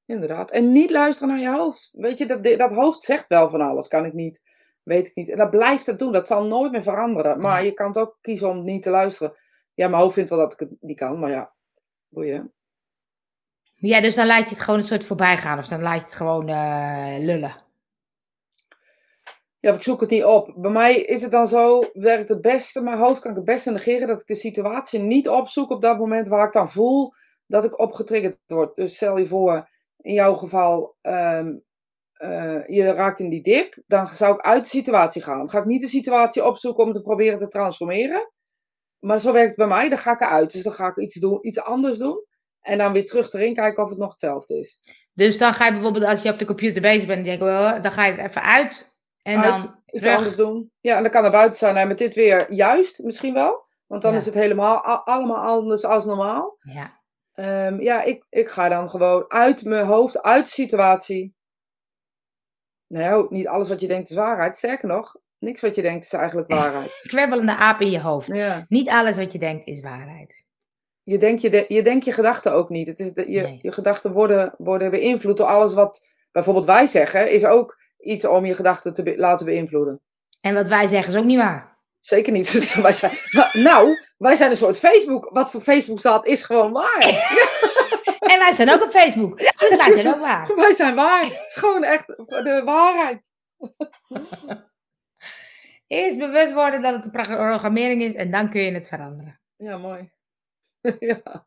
[0.05, 0.51] inderdaad.
[0.51, 1.93] En niet luisteren naar je hoofd.
[1.97, 3.87] Weet je, dat, dat hoofd zegt wel van alles.
[3.87, 4.41] Kan ik niet.
[4.83, 5.29] Weet ik niet.
[5.29, 6.11] En dat blijft het doen.
[6.11, 7.39] Dat zal nooit meer veranderen.
[7.39, 7.65] Maar Ja.
[7.65, 9.35] je kan het ook kiezen om niet te luisteren.
[9.73, 11.19] Ja, mijn hoofd vindt wel dat ik het niet kan.
[11.19, 11.53] Maar ja,
[12.09, 12.53] boeien.
[13.73, 15.59] Ja, dus dan laat je het gewoon een soort voorbij gaan.
[15.59, 17.63] Of dan laat je het gewoon eh, lullen.
[19.59, 20.53] Ja, of ik zoek het niet op.
[20.55, 23.71] Bij mij is het dan zo, werkt het beste, mijn hoofd kan ik het beste
[23.71, 27.13] negeren, dat ik de situatie niet opzoek op dat moment waar ik dan voel
[27.47, 28.75] dat ik opgetriggerd word.
[28.75, 31.57] Dus stel je voor, in jouw geval, ehm,
[32.13, 35.37] eh, je raakt in die dip, dan zou ik uit de situatie gaan.
[35.37, 38.31] Dan ga ik niet de situatie opzoeken om te proberen te transformeren.
[39.05, 40.51] Maar zo werkt het bij mij, dan ga ik eruit.
[40.51, 42.25] Dus dan ga ik iets, doen, iets anders doen.
[42.61, 44.81] En dan weer terug erin kijken of het nog hetzelfde is.
[45.13, 47.81] Dus dan ga je bijvoorbeeld, als je op de computer bezig bent, denk ik, wel,
[47.81, 48.95] dan ga je er even uit.
[49.21, 50.17] En uit, dan iets terug.
[50.17, 50.71] anders doen.
[50.79, 51.75] Ja, en dan kan er buiten zijn.
[51.75, 53.65] En met dit weer juist, misschien wel.
[53.87, 54.17] Want dan Ja.
[54.17, 56.57] is het helemaal allemaal anders als normaal.
[56.59, 57.01] Ja.
[57.33, 61.35] Ehm, ja, ik, ik ga dan gewoon uit mijn hoofd, uit de situatie.
[62.87, 64.55] Nou, niet alles wat je denkt is waarheid.
[64.57, 65.15] Sterker nog,
[65.45, 66.99] niks wat je denkt is eigenlijk waarheid.
[67.07, 68.27] Kwebbelende aap in je hoofd.
[68.27, 68.65] Ja.
[68.69, 70.43] Niet alles wat je denkt is waarheid.
[71.03, 72.87] Je denkt je, de- je, denkt je gedachten ook niet.
[72.87, 73.59] Het is de, je, Nee.
[73.61, 77.31] je gedachten worden, worden beïnvloed door alles wat bijvoorbeeld wij zeggen.
[77.31, 80.01] Is ook iets om je gedachten te be- laten beïnvloeden.
[80.41, 81.77] En wat wij zeggen is ook niet waar.
[81.99, 82.51] Zeker niet.
[82.53, 83.17] Dus wij zijn,
[83.53, 85.29] nou, wij zijn een soort Facebook.
[85.33, 87.03] Wat voor Facebook staat, is gewoon waar.
[88.19, 89.37] En wij staan ook op Facebook.
[89.37, 90.55] Dus wij zijn ook waar.
[90.55, 91.23] Wij zijn waar.
[91.23, 93.29] Het is gewoon echt de waarheid.
[95.95, 99.39] Eerst bewust worden dat het een programmering is en dan kun je het veranderen.
[99.57, 100.11] Ja, mooi.
[100.99, 101.21] ja.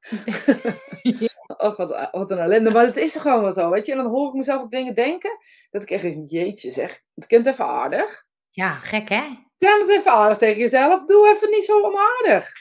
[1.56, 2.70] Och, wat, wat een ellende.
[2.70, 3.92] Maar het is gewoon wel zo, weet je.
[3.92, 5.38] En dan hoor ik mezelf ook dingen denken.
[5.70, 8.24] Dat ik echt denk, jeetje zeg, het kent even aardig.
[8.50, 9.24] Ja, gek hè?
[9.56, 11.04] Ja, het even aardig tegen jezelf.
[11.04, 12.52] Doe even niet zo onaardig.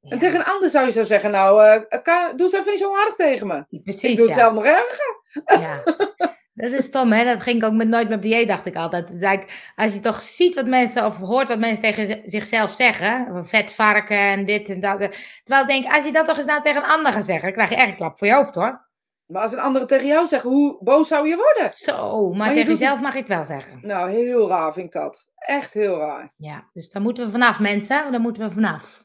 [0.00, 2.70] Ja, En tegen een ander zou je zo zeggen, nou, eh, Ka- doe eens even
[2.70, 3.80] niet zo aardig tegen me.
[3.82, 4.40] Precies, ik doe het ja.
[4.40, 5.22] zelf nog erger.
[5.60, 5.82] Ja.
[6.60, 7.24] Dat is stom, hè?
[7.24, 9.10] Dat ging ik ook met Nooit meer op dieet, dacht ik altijd.
[9.20, 9.38] Dus
[9.76, 14.18] als je toch ziet wat mensen, of hoort wat mensen tegen zichzelf zeggen, vet varken
[14.18, 15.00] en dit en dat.
[15.00, 15.08] eh,
[15.44, 17.52] Terwijl ik denk, als je dat toch eens nou tegen een ander gaat zeggen, dan
[17.52, 18.88] krijg je echt een klap voor je hoofd, hoor.
[19.26, 21.72] Maar als een ander tegen jou zegt, hoe boos zou je worden?
[21.76, 23.78] Zo, maar, tegen jezelf mag het wel zeggen.
[23.82, 25.30] Nou, heel raar vind ik dat.
[25.36, 26.32] Echt heel raar.
[26.36, 28.10] Ja, dus daar moeten we vanaf, mensen.
[28.12, 29.04] Daar moeten we vanaf.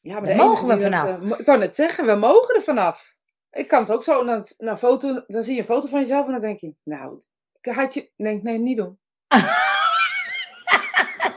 [0.00, 1.20] Ja, maar Daar mogen we vanaf.
[1.20, 3.12] eh, ik kan net zeggen, we mogen er vanaf.
[3.54, 6.26] Ik kan het ook zo, naar, naar foto, dan zie je een foto van jezelf
[6.26, 7.20] en dan denk je, nou,
[7.60, 8.98] had je, nee, nee, niet doen.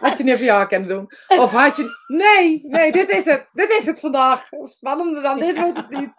[0.02, 1.12] had je niet even ja kunnen doen.
[1.28, 3.50] Of had je, nee, nee, dit is het.
[3.54, 4.50] Dit is het vandaag.
[4.64, 6.12] Spannender dan dit wordt het niet.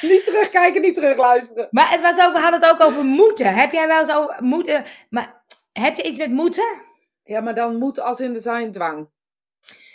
[0.00, 1.68] Niet terugkijken, niet terugluisteren.
[1.70, 3.54] Maar het was ook, we hadden het ook over moeten.
[3.54, 6.82] Heb jij wel eens over moeten, maar heb je iets met moeten?
[7.24, 9.08] Ja, maar dan moet als in de zijn dwang.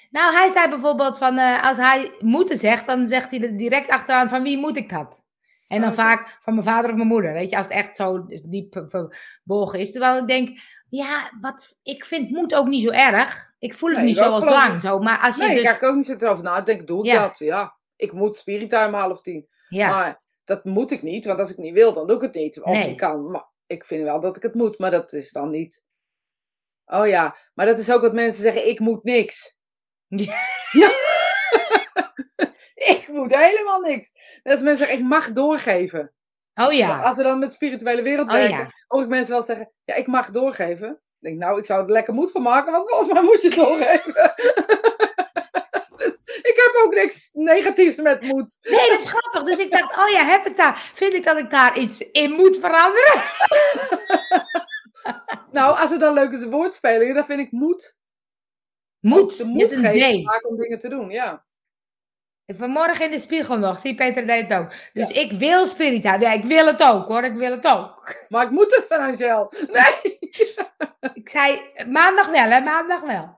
[0.09, 3.89] Nou, hij zei bijvoorbeeld van, eh, als hij moeten zegt, dan zegt hij er direct
[3.89, 5.25] achteraan van wie moet ik dat?
[5.67, 6.01] En dan Oké.
[6.01, 9.79] vaak van mijn vader of mijn moeder, weet je, als het echt zo diep verborgen
[9.79, 9.91] is.
[9.91, 13.53] Terwijl ik denk, ja, wat, ik vind moed ook niet zo erg.
[13.59, 14.81] Ik voel het Nee, niet ik zo als dwang.
[14.81, 14.99] Zo.
[14.99, 15.69] Maar als je Nee, dus...
[15.69, 16.85] ik ga er ook niet zitten over nadenken.
[16.85, 17.21] Doe ik Ja.
[17.27, 17.37] dat?
[17.39, 17.77] Ja.
[17.95, 19.47] Ik moet spirituim half tien.
[19.69, 22.33] ja, Maar dat moet ik niet, want als ik niet wil, dan doe ik het
[22.33, 22.61] niet.
[22.61, 22.87] Of Nee.
[22.87, 23.31] niet kan.
[23.31, 25.85] Maar ik vind wel dat ik het moet, maar dat is dan niet.
[26.85, 29.57] Oh ja, maar dat is ook wat mensen zeggen: ik moet niks.
[30.71, 30.89] Ja.
[32.95, 34.11] Ik moet helemaal niks.
[34.43, 36.13] Dat als mensen zeggen: ik mag doorgeven.
[36.55, 37.01] oh ja.
[37.01, 38.71] Als we dan met de spirituele wereld Oh werken, ja.
[38.87, 40.89] hoor ik mensen wel zeggen: ja, ik mag doorgeven.
[40.89, 43.49] Ik denk, nou, ik zou er lekker moed van maken, want volgens mij moet je
[43.49, 44.13] doorgeven.
[46.01, 48.57] dus ik heb ook niks negatiefs met moed.
[48.61, 49.43] Nee, dat is grappig.
[49.43, 52.31] Dus ik dacht, oh ja, heb ik daar, vind ik dat ik daar iets in
[52.31, 53.21] moet veranderen?
[55.51, 57.97] Nou, als we dan leuke woordspelingen, dan vind ik moed.
[58.99, 61.45] Moet, de moed een geven vaak om dingen te doen, ja.
[62.55, 64.73] Vanmorgen in de spiegel nog, zie Peter deed het ook.
[64.93, 66.19] Dus ik wil spiritueel.
[66.19, 68.25] Ja, ik wil het ook hoor, ik wil het ook.
[68.29, 69.53] Maar ik moet het financieel.
[69.71, 70.15] Nee.
[71.13, 73.35] Ik zei, maandag wel hè, maandag wel.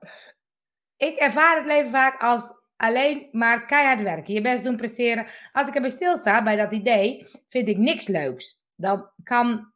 [0.96, 4.34] Ik ervaar het leven vaak als alleen maar keihard werken.
[4.34, 5.26] Je best doen, presteren.
[5.52, 8.60] Als ik erbij stilsta, bij dat idee, vind ik niks leuks.
[8.74, 9.72] Dan kan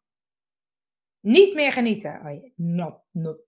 [1.20, 2.20] niet meer genieten.
[2.25, 3.38] Oh, not, not.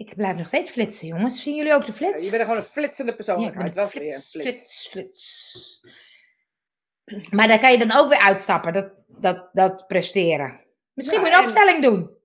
[0.00, 1.42] Ik blijf nog steeds flitsen, jongens.
[1.42, 2.24] Zien jullie ook de Ja, flits?
[2.24, 3.74] je bent gewoon een flitsende Ja, persoonlijkheid.
[3.74, 4.88] ben Wat weer een flits, flits.
[4.88, 5.82] flits,
[7.04, 7.30] flits.
[7.30, 10.60] Maar daar kan je dan ook weer uitstappen, dat, dat, dat presteren.
[10.92, 12.18] Misschien Ja, moet je een en- opstelling doen.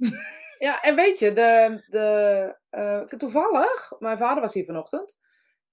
[0.57, 5.17] Ja, en weet je, de, de, eh, toevallig, mijn vader was hier vanochtend.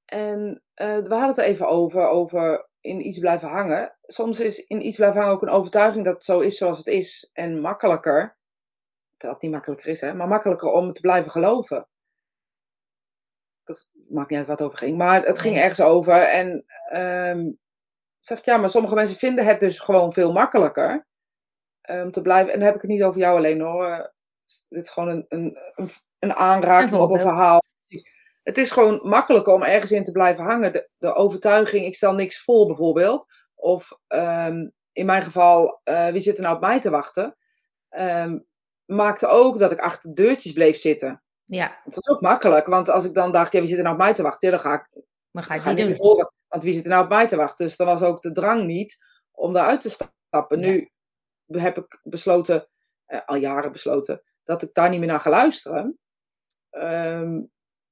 [0.04, 3.96] En eh, we hadden het er even over, over in iets blijven hangen.
[4.02, 6.86] Soms is in iets blijven hangen ook een overtuiging dat het zo is zoals het
[6.86, 7.30] is.
[7.32, 8.36] En makkelijker,
[9.10, 11.86] terwijl het niet makkelijker is, hè, maar makkelijker om te blijven geloven.
[13.64, 16.22] Dat maakt niet uit wat het over ging, maar het ging ergens over.
[16.22, 17.51] En ehm
[18.25, 21.07] zeg ik, ja, maar sommige mensen vinden het dus gewoon veel makkelijker
[21.83, 22.53] om te blijven.
[22.53, 23.87] En dan heb ik het niet over jou alleen hoor.
[23.87, 24.07] Eh,
[24.68, 27.62] Dit is gewoon een, een, een, een aanraking op een verhaal.
[28.42, 30.72] Het is gewoon makkelijker om ergens in te blijven hangen.
[30.72, 33.27] De, de overtuiging, ik stel niks voor bijvoorbeeld.
[33.55, 37.37] Of ehm, in mijn geval, eh, wie zit er nou op mij te wachten?
[37.88, 38.38] Ehm,
[38.85, 41.22] maakte ook dat ik achter deurtjes bleef zitten.
[41.44, 43.94] Ja, Het was ook makkelijk, want als ik dan dacht, ja, wie zit er nou
[43.94, 44.48] op mij te wachten?
[44.48, 45.02] Ja, dan ga ik
[45.33, 45.96] dan ga ik niet doen.
[45.96, 46.33] horen.
[46.48, 47.66] Want wie zit er nou op mij te wachten?
[47.66, 50.61] Dus dan was ook de drang niet om eruit te stappen.
[50.61, 50.66] Ja.
[50.66, 50.90] Nu
[51.61, 52.68] heb ik besloten,
[53.07, 55.98] eh, al jaren besloten, dat ik daar niet meer naar ga luisteren.
[56.70, 57.40] Ehm,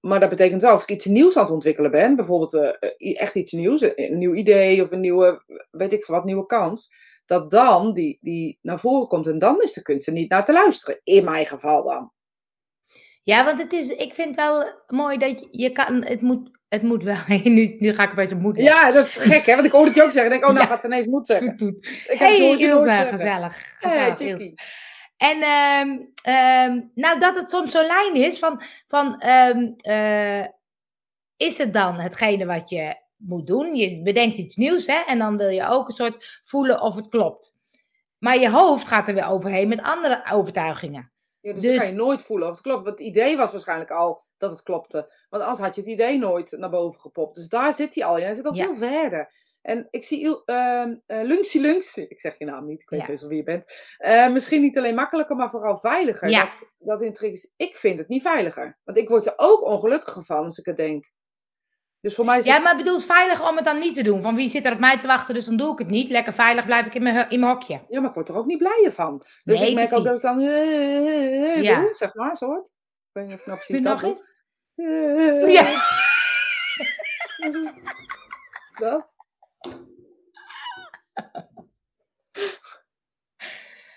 [0.01, 3.35] maar dat betekent wel, als ik iets nieuws aan het ontwikkelen ben, bijvoorbeeld eh, echt
[3.35, 6.95] iets nieuws, een, een nieuw idee of een nieuwe, weet ik veel wat, nieuwe kans,
[7.25, 10.45] dat dan die, die naar voren komt en dan is de kunst er niet naar
[10.45, 11.01] te luisteren.
[11.05, 12.13] In mijn geval dan.
[13.23, 16.83] Ja, want het is, ik vind wel mooi dat je, je kan, het moet, het
[16.83, 17.17] moet wel.
[17.45, 18.63] nu, nu ga ik een beetje moeten.
[18.63, 20.33] Ja, dat is gek hè, want ik hoorde het je ook zeggen.
[20.33, 20.73] Ik denk, oh nou Ja.
[20.73, 21.53] gaat ze ineens moet zeggen.
[21.53, 23.77] Ik heb het Hey Ilse, gezellig.
[23.79, 24.53] Hey, gezellig.
[25.17, 30.47] En ehm, ehm, nou, dat het soms zo'n lijn is van, van ehm, eh,
[31.37, 33.75] is het dan hetgene wat je moet doen?
[33.75, 37.09] Je bedenkt iets nieuws hè, en dan wil je ook een soort voelen of het
[37.09, 37.59] klopt.
[38.19, 41.10] Maar je hoofd gaat er weer overheen met andere overtuigingen.
[41.41, 42.85] Ja, dus, Dus- dan kan je nooit voelen of het klopt.
[42.85, 45.13] Want het idee was waarschijnlijk al dat het klopte.
[45.29, 47.35] Want anders had je het idee nooit naar boven gepopt.
[47.35, 48.19] Dus daar zit hij al.
[48.19, 48.65] Hij zit al Ja.
[48.65, 49.33] veel verder.
[49.63, 50.41] En ik zie
[51.07, 53.07] Lunxie Lunx, ik zeg je naam niet, ik weet Ja.
[53.07, 53.95] heus wel wie je bent.
[53.99, 56.29] Eh, misschien niet alleen makkelijker, maar vooral veiliger.
[56.29, 56.45] Ja.
[56.45, 57.53] Dat, dat intrigue is.
[57.57, 58.79] Ik vind het niet veiliger.
[58.85, 61.11] Want ik word er ook ongelukkig van als ik het denk.
[62.01, 64.03] Dus voor mij is Ja, het, maar ik bedoel veilig om het dan niet te
[64.03, 64.23] doen.
[64.23, 66.11] Van wie zit er op mij te wachten, dus dan doe ik het niet.
[66.11, 67.81] Lekker veilig blijf ik in mijn, in mijn hokje.
[67.89, 69.19] ja, maar ik word er ook niet blijer van.
[69.45, 70.41] Dus Nee, ik merk ook dat ik precies.
[70.41, 71.81] dan eh, eh, Ja.
[71.81, 72.67] doe, zeg maar, soort.
[72.67, 72.73] Ik
[73.13, 74.33] weet niet of ik nou precies Doe dat nog eens.
[74.75, 75.65] Eh, Ja.
[78.79, 79.09] Dat?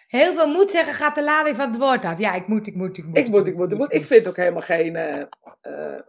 [0.07, 2.19] Heel veel moet zeggen gaat de lading van het woord af.
[2.19, 3.17] Ja, ik moet, ik moet, ik moet.
[3.17, 3.93] Ik moet, ik moet, ik moet.
[3.93, 4.95] Ik vind ook helemaal geen...
[4.95, 5.21] eh
[5.61, 6.01] eh,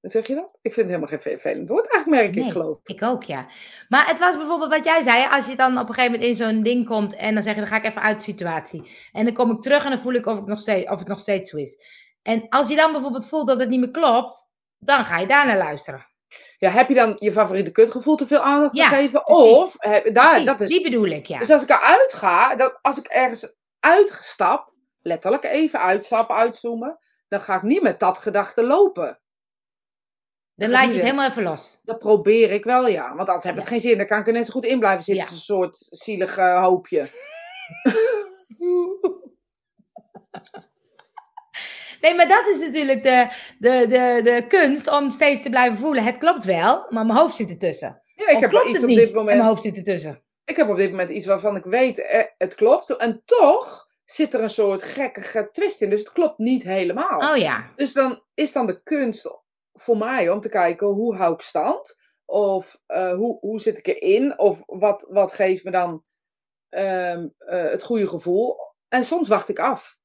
[0.00, 0.58] zeg je dat?
[0.62, 1.90] Ik vind het helemaal geen vervelend woord.
[1.92, 2.88] Eigenlijk merk ik, geloof ik.
[2.88, 3.46] Ik ook, ja.
[3.88, 5.26] Maar het was bijvoorbeeld wat jij zei.
[5.30, 7.60] Als je dan op een gegeven moment in zo'n ding komt en dan zeg je,
[7.60, 8.90] dan ga ik even uit de situatie.
[9.12, 11.08] En dan kom ik terug en dan voel ik of, ik nog steeds, of het
[11.08, 11.78] nog steeds zo is.
[12.22, 15.46] En als je dan bijvoorbeeld voelt dat het niet meer klopt, dan ga je daar
[15.46, 16.06] naar luisteren.
[16.58, 19.22] Ja, heb je dan je favoriete kutgevoel te veel aandacht Ja, gegeven?
[19.24, 19.56] precies.
[19.56, 21.38] Of, heb, daar, Precies, dat is, Die bedoel ik, ja.
[21.38, 27.40] dus als ik eruit ga, dat, als ik ergens uitgestap, letterlijk even uitstappen, uitzoomen, dan
[27.40, 29.20] ga ik niet met dat gedachte lopen.
[30.60, 31.80] Dan laat je het helemaal even los.
[31.84, 33.14] Dat probeer ik wel, ja.
[33.14, 33.70] Want anders heb het Ja.
[33.70, 33.96] geen zin.
[33.96, 35.24] Dan kan ik er net zo goed in blijven zitten.
[35.24, 35.30] Ja.
[35.32, 37.06] Een soort zielig eh, hoopje.
[42.00, 46.04] Nee, maar dat is natuurlijk de, de, de, de kunst om steeds te blijven voelen.
[46.04, 48.02] Het klopt wel, maar mijn hoofd zit ertussen.
[48.14, 49.50] Ja, ik Of heb wel klopt iets het op dit en mijn moment.
[49.50, 50.22] hoofd zit ertussen.
[50.44, 52.96] Ik heb op dit moment iets waarvan ik weet, eh, het klopt.
[52.96, 55.90] En toch zit er een soort gekkige twist in.
[55.90, 57.30] Dus het klopt niet helemaal.
[57.30, 57.64] Oh ja.
[57.76, 59.40] Dus dan is dan de kunst
[59.72, 62.02] voor mij om te kijken hoe hou ik stand?
[62.24, 64.38] Of eh, hoe, hoe zit ik erin?
[64.38, 66.04] Of wat, wat geeft me dan
[66.68, 68.56] ehm, eh, het goede gevoel?
[68.88, 69.98] En soms wacht ik af.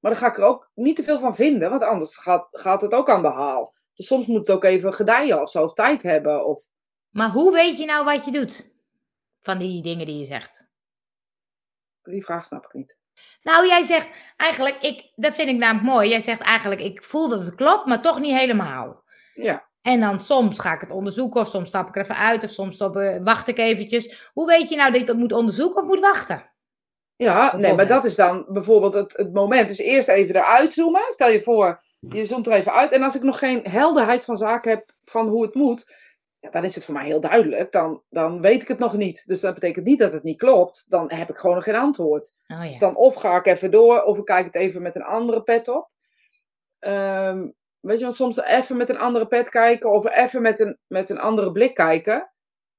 [0.00, 2.80] Maar dan ga ik er ook niet te veel van vinden, want anders gaat, gaat
[2.80, 3.72] het ook aan de haal.
[3.94, 6.44] Dus soms moet het ook even gedijen of zo, of tijd hebben.
[6.46, 6.68] Of...
[7.08, 8.70] Maar hoe weet je nou wat je doet?
[9.40, 10.66] Van die dingen die je zegt.
[12.02, 12.98] Die vraag snap ik niet.
[13.42, 16.08] Nou, jij zegt eigenlijk, ik, dat vind ik namelijk mooi.
[16.08, 19.02] Jij zegt eigenlijk, ik voel dat het klopt, maar toch niet helemaal.
[19.34, 19.68] Ja.
[19.82, 22.50] En dan soms ga ik het onderzoeken, of soms stap ik er even uit, of
[22.50, 24.30] soms stop, eh, wacht ik eventjes.
[24.32, 26.50] Hoe weet je nou dat je dat moet onderzoeken of moet wachten?
[27.16, 29.68] Ja, nee, maar dat is dan bijvoorbeeld het, het moment.
[29.68, 31.04] Dus eerst even eruit zoomen.
[31.08, 32.92] Stel je voor, je zoomt er even uit.
[32.92, 35.92] En als ik nog geen helderheid van zaken heb van hoe het moet,
[36.48, 37.72] ja, dan is het voor mij heel duidelijk.
[37.72, 39.26] Dan, dan weet ik het nog niet.
[39.26, 40.84] Dus dat betekent niet dat het niet klopt.
[40.90, 42.34] Dan heb ik gewoon nog geen antwoord.
[42.46, 42.78] Oh Dus ja.
[42.80, 45.68] dan of ga ik even door, of ik kijk het even met een andere pet
[45.68, 45.90] op.
[46.78, 47.48] Ehm,
[47.80, 51.10] weet je wel, soms even met een andere pet kijken, of even met een, met
[51.10, 52.32] een andere blik kijken.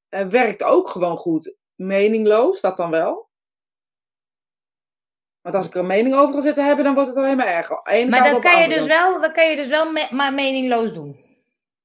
[0.09, 1.57] eh, werkt ook gewoon goed.
[1.75, 3.29] Meningloos, dat dan wel.
[5.41, 7.47] Want als ik er een mening over ga zitten hebben, dan wordt het alleen maar
[7.47, 7.79] erger.
[7.83, 10.93] Eén Maar dat kan je dus wel, dat kan je dus wel me- maar meningloos
[10.93, 11.25] doen.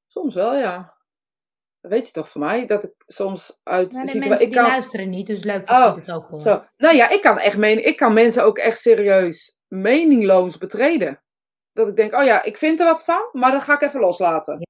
[0.07, 0.93] Soms wel, ja.
[1.85, 2.66] Dat weet je toch van mij?
[2.66, 5.77] Dat ik soms uit de situa- mensen ik die kan, luisteren niet, dus leuk dat
[5.77, 6.42] Oh, je het ook hoort.
[6.42, 6.64] Zo.
[6.77, 11.23] Nou ja, ik kan echt meen, ik kan mensen ook echt serieus meningloos betreden.
[11.73, 14.01] Dat ik denk, oh ja, ik vind er wat van, maar dan ga ik even
[14.01, 14.62] loslaten.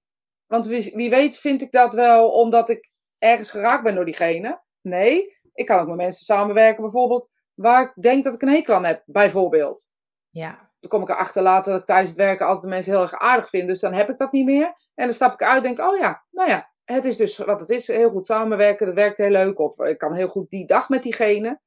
[0.46, 4.62] Want wie, wie weet vind ik dat wel omdat ik ergens geraakt ben door diegene.
[4.80, 8.74] Nee, ik kan ook met mensen samenwerken bijvoorbeeld waar ik denk dat ik een hekel
[8.74, 9.90] aan heb, bijvoorbeeld.
[10.30, 10.70] Ja.
[10.80, 13.48] Dan kom ik erachter later dat ik tijdens het werken altijd mensen heel erg aardig
[13.48, 13.68] vind.
[13.68, 14.66] Dus dan heb ik dat niet meer.
[14.94, 17.60] En dan stap ik uit en denk, oh ja, nou ja, het is dus wat
[17.60, 17.86] het is.
[17.86, 19.58] Heel goed samenwerken, dat werkt heel leuk.
[19.58, 21.60] Of ik kan heel goed die dag met diegene.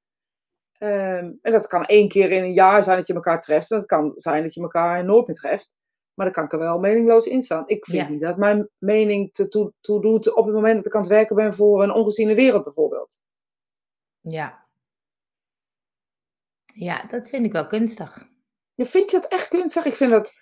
[0.77, 3.71] Ehm, en dat kan één keer in een jaar zijn dat je elkaar treft.
[3.71, 5.77] En dat kan zijn dat je elkaar nooit meer treft.
[6.13, 7.63] Maar dan kan ik er wel meningloos in staan.
[7.67, 8.13] Ik vind Ja.
[8.13, 11.09] niet dat mijn mening te toe, toe doet op het moment dat ik aan het
[11.09, 13.19] werken ben voor een ongeziene wereld bijvoorbeeld.
[14.21, 14.65] Ja.
[16.73, 18.27] Ja, dat vind ik wel kunstig.
[18.73, 19.85] Ja, vind je dat echt kunstig?
[19.85, 20.33] Ik vind dat.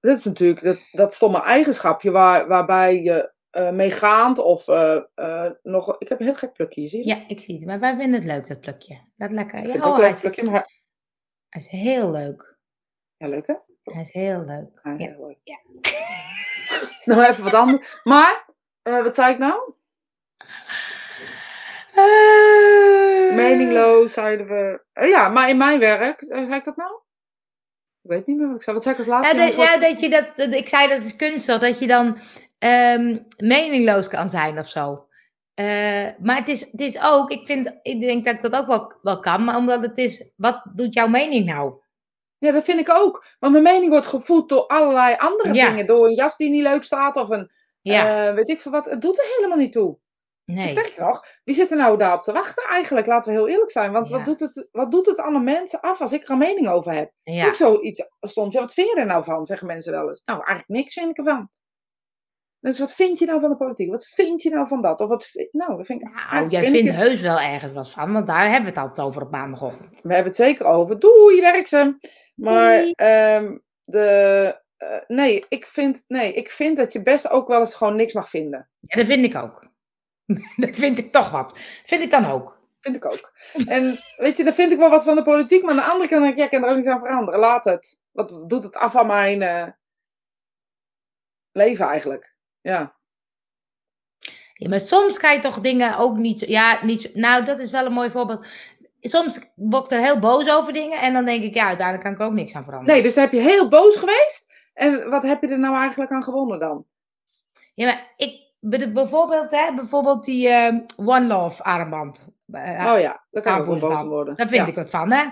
[0.00, 5.50] Dat is natuurlijk dat, dat stomme eigenschapje waar, waarbij je eh meegaand of eh, eh,
[5.62, 5.98] nog.
[5.98, 7.06] Ik heb een heel gek plukje, zie je?
[7.08, 7.64] Ja, ik zie het.
[7.66, 9.00] Maar wij vinden het leuk, dat plukje.
[9.16, 9.58] Dat lekker.
[9.58, 10.70] Ik Ja, vind het oh, hij, leuk is, plukje, maar.
[11.48, 12.56] hij is heel leuk.
[13.16, 13.54] Ja, leuk hè?
[13.82, 14.80] Hij is heel leuk.
[14.82, 14.96] Ja, Ja.
[14.96, 15.38] heel leuk.
[15.42, 15.58] Ja.
[17.14, 18.00] nou, even wat anders.
[18.04, 18.44] Maar,
[18.82, 19.72] wat zei ik nou?
[23.34, 24.82] Meningloos, zeiden we.
[25.06, 26.94] Ja, maar in mijn werk, zei ik dat nou?
[28.02, 28.74] Ik weet niet meer wat ik zei.
[28.76, 29.36] Wat zei ik als Ja, laatste?
[29.36, 32.18] dat, ja, dat je dat, dat- ik zei dat is kunstig, dat je dan
[32.62, 35.06] ehm, meningloos kan zijn of zo.
[35.54, 38.66] Eh, maar het is, het is ook, ik, vind, ik denk dat ik dat ook
[38.66, 41.80] wel, wel kan, maar omdat het is, wat doet jouw mening nou?
[42.38, 43.24] Ja, dat vind ik ook.
[43.38, 45.68] Want mijn mening wordt gevoed door allerlei andere Ja.
[45.68, 45.86] dingen.
[45.86, 47.50] Door een jas die niet leuk staat of een,
[47.82, 48.84] Ja, eh, weet ik veel wat.
[48.90, 49.98] Het doet er helemaal niet toe.
[50.44, 50.68] nee.
[50.68, 53.06] Sterker nog, wie zit er nou daarop te wachten eigenlijk?
[53.06, 53.92] Laten we heel eerlijk zijn.
[53.92, 54.16] Want Ja.
[54.16, 56.68] wat, doet het, wat doet het aan de mensen af als ik er een mening
[56.68, 57.10] over heb?
[57.22, 57.46] Ja.
[57.46, 58.52] Ook zoiets stond.
[58.52, 59.46] Ja, wat vind je er nou van?
[59.46, 60.22] Zeggen mensen wel eens.
[60.24, 61.48] Nou, eigenlijk niks vind ik ervan.
[62.62, 63.90] Dus wat vind je nou van de politiek?
[63.90, 65.00] Wat vind je nou van dat?
[65.00, 66.08] Of wat vind- nou, dat vind ik.
[66.30, 69.06] Nou, jij vind vindt heus wel ergens wat van, want daar hebben we het altijd
[69.06, 70.02] over op maandagochtend.
[70.02, 70.98] We hebben het zeker over.
[70.98, 71.98] Doei, werkzaam.
[72.34, 72.92] Maar Doei.
[72.96, 77.74] ehm, de, eh, nee, ik vind, nee, ik vind dat je best ook wel eens
[77.74, 78.68] gewoon niks mag vinden.
[78.80, 79.66] Ja, dat vind ik ook.
[80.56, 81.58] dat vind ik toch wat.
[81.84, 82.60] Vind ik dan ook.
[82.80, 83.32] Vind ik ook.
[83.66, 86.08] En weet je, dan vind ik wel wat van de politiek, maar aan de andere
[86.08, 87.40] kant denk ik, ja, ik kan er ook niets aan veranderen.
[87.40, 88.00] Laat het.
[88.12, 89.66] Wat doet het af van mijn eh,
[91.52, 92.34] leven eigenlijk?
[92.62, 92.94] Ja.
[94.54, 96.44] Ja, maar soms kan je toch dingen ook niet zo.
[96.48, 98.46] Ja, niet nou, dat is wel een mooi voorbeeld.
[99.00, 102.12] Soms word ik er heel boos over dingen en dan denk ik, ja, uiteindelijk kan
[102.14, 102.94] ik er ook niks aan veranderen.
[102.94, 104.52] Nee, dus dan heb je heel boos geweest.
[104.74, 106.84] En wat heb je er nou eigenlijk aan gewonnen dan?
[107.74, 108.40] Ja, maar ik,
[108.92, 112.28] bijvoorbeeld, hè, bijvoorbeeld die eh, One Love armband.
[112.52, 114.36] Eh, Oh ja, daar kan ik ook wel boos worden.
[114.36, 114.66] Daar vind Ja.
[114.68, 115.24] ik wat van, hè.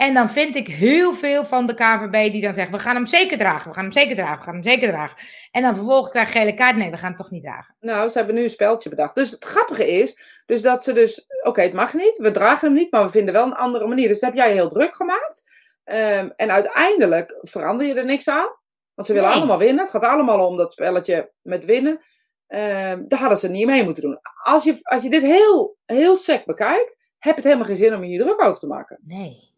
[0.00, 3.06] En dan vind ik heel veel van de KVB die dan zeggen, we gaan hem
[3.06, 5.16] zeker dragen, we gaan hem zeker dragen, we gaan hem zeker dragen.
[5.50, 7.76] En dan vervolgens krijg je gele kaart, nee, we gaan hem toch niet dragen.
[7.80, 9.14] Nou, ze hebben nu een speltje bedacht.
[9.14, 12.76] Dus het grappige is, dus dat ze dus, oké, het mag niet, we dragen hem
[12.76, 14.08] niet, maar we vinden wel een andere manier.
[14.08, 15.50] Dus dat heb jij heel druk gemaakt.
[15.84, 18.48] Ehm, en uiteindelijk verander je er niks aan.
[18.94, 19.38] Want ze willen Nee.
[19.38, 19.82] allemaal winnen.
[19.82, 22.00] Het gaat allemaal om dat spelletje met winnen.
[22.46, 24.18] Ehm, daar hadden ze niet mee moeten doen.
[24.42, 28.02] Als je, als je dit heel, heel sec bekijkt, heb het helemaal geen zin om
[28.02, 28.98] je hier druk over te maken.
[29.02, 29.48] Nee.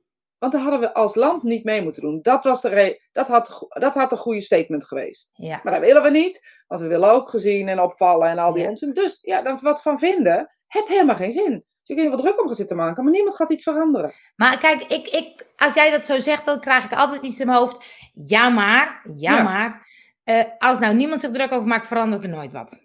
[0.43, 2.19] Want daar hadden we als land niet mee moeten doen.
[2.23, 5.31] Dat, was de re- dat, had, dat had een goede statement geweest.
[5.35, 5.61] Ja.
[5.63, 8.63] Maar dat willen we niet, want we willen ook gezien en opvallen en al die
[8.63, 8.69] Ja.
[8.69, 8.93] onzin.
[8.93, 11.51] Dus ja, dan wat van vinden, heb helemaal geen zin.
[11.51, 14.13] Dus je kunt er wat druk om gaan zitten maken, maar niemand gaat iets veranderen.
[14.37, 17.47] Maar kijk, ik, ik, als jij dat zo zegt, dan krijg ik altijd iets in
[17.47, 17.85] mijn hoofd.
[18.13, 19.43] Ja, maar, ja, Ja.
[19.43, 19.87] maar.
[20.25, 22.79] eh, als nou niemand zich druk over maakt, verandert er nooit wat.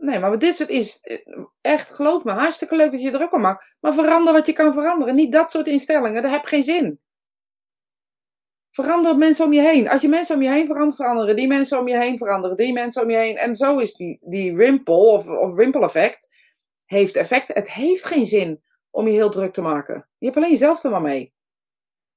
[0.00, 1.18] Nee, maar dit soort is eh,
[1.60, 3.76] echt, geloof me, hartstikke leuk dat je druk om maakt.
[3.80, 5.14] Maar verander wat je kan veranderen.
[5.14, 7.00] Niet dat soort instellingen, dat heb geen zin.
[8.70, 9.88] Verander mensen om je heen.
[9.88, 12.72] Als je mensen om je heen verandert, veranderen die mensen om je heen veranderen, die
[12.72, 13.36] mensen om je heen.
[13.36, 16.28] En zo is die, die rimpel of, of rimpel effect,
[16.84, 17.48] heeft effect.
[17.48, 20.08] Het heeft geen zin om je heel druk te maken.
[20.18, 21.32] Je hebt alleen jezelf er maar mee.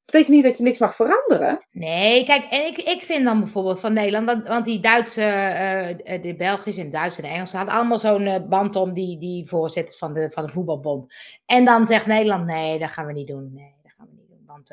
[0.06, 1.66] Betekent niet dat je niks mag veranderen.
[1.72, 6.22] Nee, kijk, en ik, ik vind dan bijvoorbeeld van Nederland, want, want die Duitse, eh,
[6.22, 9.98] de Belgische en Duitse en Engelse hadden allemaal zo'n eh, band om die, die voorzitters
[9.98, 11.14] van de, van de voetbalbond.
[11.46, 13.52] En dan zegt Nederland, nee, dat gaan we niet doen.
[13.54, 14.44] Nee, dat gaan we niet doen.
[14.46, 14.70] Want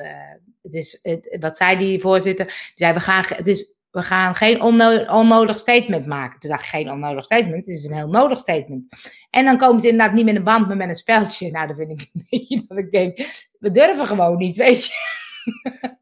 [0.61, 2.45] het is, het, wat zei die voorzitter?
[2.45, 6.39] Die zei, we gaan, het is, we gaan geen onno- onnodig statement maken.
[6.39, 8.83] Toen dacht ik, geen onnodig statement, het is een heel nodig statement.
[9.29, 11.51] En dan komen ze inderdaad niet met een band, maar met een speltje.
[11.51, 13.17] Nou, dat vind ik een beetje dat ik denk,
[13.59, 15.19] we durven gewoon niet, weet je.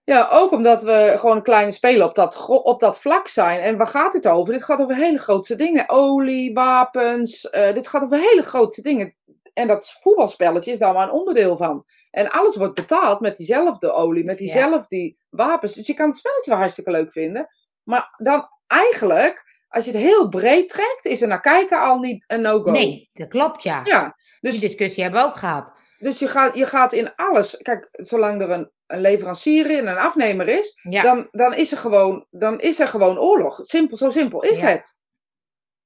[0.03, 3.59] Ja, ook omdat we gewoon een kleine speler op dat, op dat vlak zijn.
[3.59, 4.53] En waar gaat dit over?
[4.53, 5.89] Dit gaat over hele grootse dingen.
[5.89, 7.49] Olie, wapens.
[7.49, 9.15] eh, dit gaat over hele grootse dingen.
[9.53, 11.85] En dat voetbalspelletje is daar maar een onderdeel van.
[12.11, 15.73] En alles wordt betaald met diezelfde olie, met diezelfde wapens.
[15.73, 17.47] Dus je kan het spelletje wel hartstikke leuk vinden.
[17.83, 22.23] Maar dan eigenlijk, als je het heel breed trekt, is er naar kijken al niet
[22.27, 22.71] een no-go.
[22.71, 23.79] Nee, dat klopt, ja.
[23.83, 25.71] Ja, Die dus discussie hebben we ook gehad.
[25.97, 27.57] dus je gaat, je gaat in alles.
[27.57, 31.01] Kijk, zolang er een, een leverancier en een afnemer is, Ja.
[31.01, 33.59] dan, dan, is er gewoon, dan is er gewoon oorlog.
[33.65, 34.67] Simpel, zo simpel is Ja.
[34.67, 35.01] het.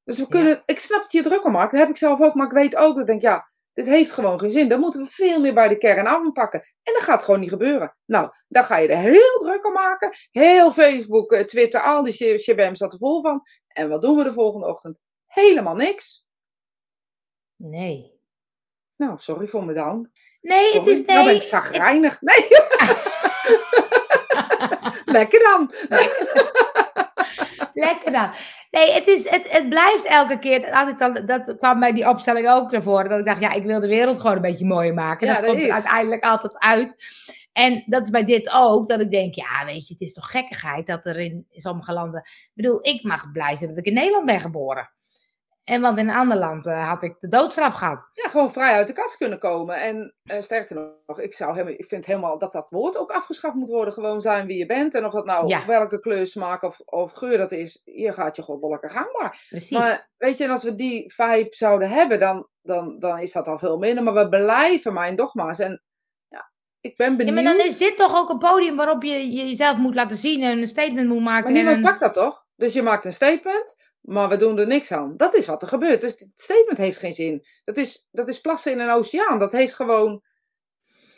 [0.04, 2.34] Dus we kunnen, ik snap dat je druk om maakt, dat heb ik zelf ook,
[2.34, 4.68] maar ik weet ook dat ik denk, ja, dit heeft gewoon geen zin.
[4.70, 6.60] Dan moeten we veel meer bij de kern aanpakken.
[6.84, 7.96] En dat gaat gewoon niet gebeuren.
[8.06, 10.10] Nou, dan ga je er heel druk om maken.
[10.32, 13.42] Heel Facebook, eh, Twitter, al die sh- shabam staat er vol van.
[13.68, 15.00] En wat doen we de volgende ochtend?
[15.26, 16.26] Helemaal niks.
[17.56, 18.12] Nee.
[18.96, 20.12] Nou, sorry voor mijn down.
[20.44, 21.16] Nee, het is nee.
[21.16, 22.22] Nou ben ik zagrijnig.
[22.22, 22.48] Nee.
[25.16, 25.72] Lekker dan.
[27.74, 28.32] Lekker dan.
[28.72, 30.72] Nee, het, is, het, het blijft elke keer.
[30.72, 33.10] Dat, ik dan, dat kwam bij die opstelling ook naar voren.
[33.10, 35.28] Dat ik dacht, ja, ik wil de wereld gewoon een beetje mooier maken.
[35.28, 35.74] Ja, dat dat komt er is.
[35.74, 36.96] uiteindelijk altijd uit.
[37.54, 38.90] En dat is bij dit ook.
[38.90, 42.20] Dat ik denk, ja, weet je, het is toch gekkigheid dat er in sommige landen.
[42.20, 44.90] Ik bedoel, ik mag blij zijn dat ik in Nederland ben geboren.
[45.64, 48.10] En want in een ander land eh, had ik de doodstraf gehad.
[48.14, 49.82] Ja, gewoon vrij uit de kast kunnen komen.
[49.82, 53.56] En eh, sterker nog, ik, zou helemaal, ik vind helemaal dat dat woord ook afgeschaft
[53.56, 53.94] moet worden.
[53.94, 54.96] Gewoon zijn wie je bent.
[54.96, 55.66] En of dat nou Ja.
[55.66, 57.82] welke kleur, smaak of, of geur dat is.
[57.84, 59.46] Je gaat je goddelijke gang maar.
[59.50, 59.78] Precies.
[59.78, 63.48] Maar weet je, en als we die vibe zouden hebben, dan, dan, dan is dat
[63.48, 64.04] al veel minder.
[64.04, 65.60] Maar we blijven mijn dogma's.
[65.60, 65.82] En
[66.28, 67.36] ja, ik ben ja, benieuwd.
[67.36, 70.44] maar dan is dit toch ook een podium waarop je, je jezelf moet laten zien
[70.44, 71.44] en een statement moet maken.
[71.44, 72.46] Maar niemand en pakt dat toch?
[72.56, 75.14] Dus je maakt een statement, maar we doen er niks aan.
[75.18, 76.02] Dat is wat er gebeurt.
[76.02, 77.46] Dus het statement heeft geen zin.
[77.64, 79.40] Dat is, dat is plassen in een oceaan.
[79.40, 80.22] Dat heeft gewoon.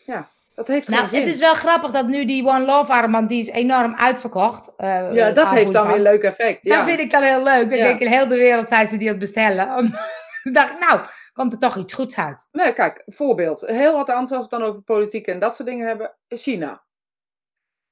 [0.06, 1.22] Ja, dat heeft Nou, geen zin.
[1.22, 4.72] het is wel grappig dat nu die One Love armband, die is enorm uitverkocht.
[4.78, 6.66] eh, ja, het dat heeft dan weer een leuk effect.
[6.66, 6.76] Ja.
[6.78, 7.70] Dat vind ik dan heel leuk.
[7.70, 7.84] Dan Ja.
[7.84, 9.68] denk ik, in heel de wereld zijn ze die aan het bestellen.
[10.54, 11.00] Dacht ik, nou,
[11.34, 12.48] komt er toch iets goeds uit.
[12.52, 13.62] Nee, kijk, voorbeeld.
[13.62, 16.16] Heel wat anders als we het dan over politiek en dat soort dingen hebben.
[16.28, 16.84] China.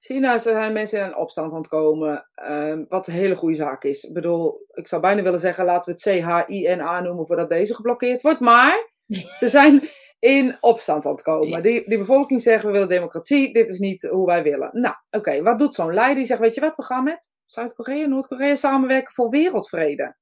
[0.05, 2.29] China zijn mensen in opstand aan het komen.
[2.33, 4.03] ehm, wat een hele goede zaak is.
[4.03, 8.21] Ik bedoel, ik zou bijna willen zeggen, laten we het C-H-I-N-A noemen voordat deze geblokkeerd
[8.21, 8.39] wordt.
[8.39, 8.89] Maar
[9.39, 9.89] ze zijn
[10.19, 11.61] in opstand aan het komen.
[11.61, 14.69] Die, die bevolking zegt, we willen democratie, dit is niet hoe wij willen.
[14.71, 16.15] Nou, oké, wat doet zo'n leider?
[16.15, 20.15] Die zegt, weet je wat, we gaan met Zuid-Korea en Noord-Korea samenwerken voor wereldvrede.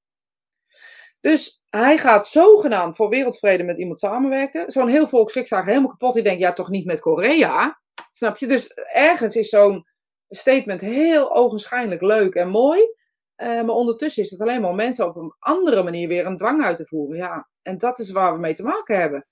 [1.21, 4.71] Dus hij gaat zogenaamd voor wereldvrede met iemand samenwerken.
[4.71, 6.13] Zo'n heel volk schrikt helemaal kapot.
[6.13, 7.80] Die denkt, ja, toch niet met Korea?
[8.11, 8.47] Snap je?
[8.47, 9.87] Dus ergens is zo'n
[10.29, 12.79] statement heel ogenschijnlijk leuk en mooi.
[13.37, 16.37] Uh, maar ondertussen is het alleen maar om mensen op een andere manier weer een
[16.37, 17.17] dwang uit te voeren.
[17.17, 19.27] Ja, en dat is waar we mee te maken hebben.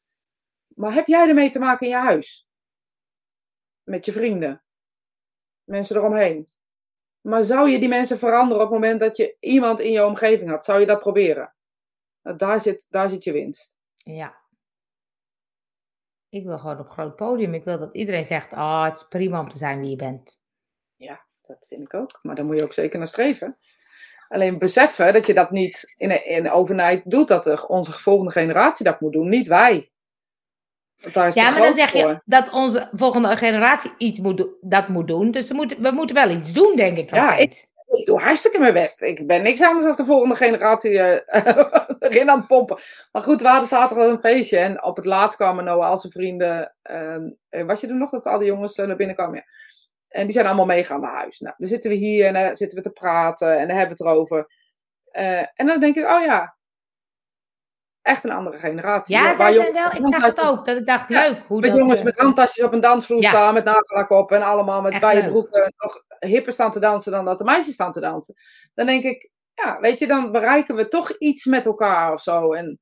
[0.67, 2.47] Maar heb jij ermee te maken in je huis?
[3.83, 4.63] Met je vrienden?
[5.63, 6.47] Mensen eromheen?
[7.21, 10.49] Maar zou je die mensen veranderen op het moment dat je iemand in je omgeving
[10.49, 10.65] had?
[10.65, 11.55] Zou je dat proberen?
[12.21, 13.77] Daar zit, daar zit je winst.
[13.97, 14.39] Ja.
[16.29, 17.53] Ik wil gewoon op een groot podium.
[17.53, 20.39] Ik wil dat iedereen zegt: Oh, het is prima om te zijn wie je bent.
[20.95, 22.19] Ja, dat vind ik ook.
[22.21, 23.57] Maar daar moet je ook zeker naar streven.
[24.27, 27.27] Alleen beseffen dat je dat niet in, in overnight doet.
[27.27, 29.91] Dat de, onze volgende generatie dat moet doen, niet wij.
[31.33, 35.31] ja, maar dan zeg je dat onze volgende generatie iets moet dat moet doen.
[35.31, 37.15] Dus we moeten, we moeten wel iets doen, denk ik.
[37.15, 39.01] Ja, ik, ik, doe hartstikke mijn best.
[39.01, 42.77] Ik ben niks anders dan de volgende generatie uh, aan het pompen.
[43.11, 44.57] Maar goed, we hadden zaterdag een feestje.
[44.57, 46.75] En op het laatst kwamen Noah al zijn vrienden.
[46.91, 49.43] Um, was je er nog dat al die jongens uh, naar binnen kwamen?
[50.07, 51.39] En die zijn allemaal meegaan naar huis.
[51.39, 54.03] Nou, dan zitten we hier en dan zitten we te praten en dan hebben we
[54.03, 54.51] het erover.
[55.11, 56.57] Uh, en dan denk ik, oh ja,
[58.01, 59.15] echt een andere generatie.
[59.15, 61.43] Ja, zij zijn wel, ik dacht het ook, dat ik dacht, leuk.
[61.47, 64.99] Hoe met jongens met handtasjes op een dansvloer staan, met nagellak op en allemaal met
[64.99, 68.35] bij broeken nog hipper staan te dansen dan dat de meisjes staan te dansen.
[68.73, 72.53] Dan denk ik, ja, weet je, dan bereiken we toch iets met elkaar of zo.
[72.53, 72.79] En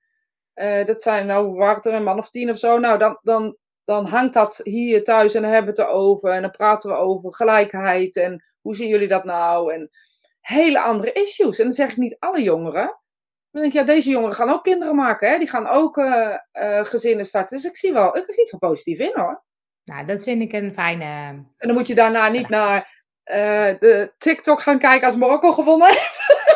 [0.55, 3.57] uh, dat zijn nou, waar er een man of tien of zo, nou, dan, dan
[3.88, 6.32] dan hangt dat hier thuis en dan hebben we het erover.
[6.32, 9.74] En dan praten we over gelijkheid en hoe zien jullie dat nou?
[9.74, 9.89] En
[10.39, 11.57] hele andere issues.
[11.57, 12.99] En dan zeg ik niet alle jongeren.
[13.58, 15.30] Dan denk ik, ja, deze jongeren gaan ook kinderen maken.
[15.30, 15.38] Hè?
[15.38, 17.58] Die gaan ook uh, uh, gezinnen starten.
[17.58, 19.43] Dus ik zie wel, ik zie het wel positief in hoor.
[19.84, 21.05] Nou, dat vind ik een fijne...
[21.58, 23.36] En dan moet je daarna niet naar uh,
[23.80, 26.26] de TikTok gaan kijken als Marokko gewonnen heeft.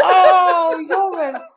[0.00, 1.54] Oh, jongens.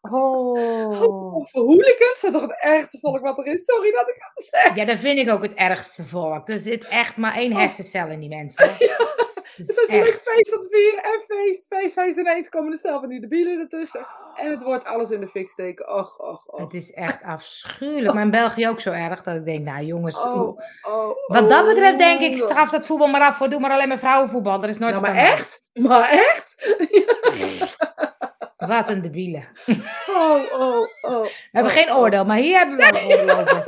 [0.00, 1.46] Oh.
[1.46, 3.64] Voor hooligans is toch het ergste volk wat er is.
[3.64, 4.74] Sorry dat ik dat zeg.
[4.74, 6.48] Ja, dat vind ik ook het ergste volk.
[6.48, 7.58] Er zit echt maar één oh.
[7.58, 8.70] hersencel in die mensen.
[8.78, 9.23] Ja.
[9.56, 13.00] Dus als je leuk feest dat vieren en feest, feest, feest ineens komen er stel
[13.00, 14.06] van die debielen ertussen.
[14.34, 15.94] En het wordt alles in de fik steken.
[15.94, 16.60] Och, och, och.
[16.60, 18.14] Het is echt afschuwelijk.
[18.14, 20.16] Maar in België ook zo erg dat ik denk, nou jongens.
[20.16, 22.50] Oh, oh, wat dat betreft denk ik, oh.
[22.50, 23.38] straf dat voetbal maar af.
[23.38, 24.62] Doe maar alleen maar vrouwenvoetbal.
[24.62, 25.64] Er is nooit nou, maar echt?
[25.72, 26.76] Maar echt?
[28.66, 29.44] Wat een debiele.
[30.16, 31.22] Oh, oh, oh.
[31.22, 31.98] We hebben oh, geen oh.
[31.98, 33.62] oordeel, maar hier hebben we wel een oordeel.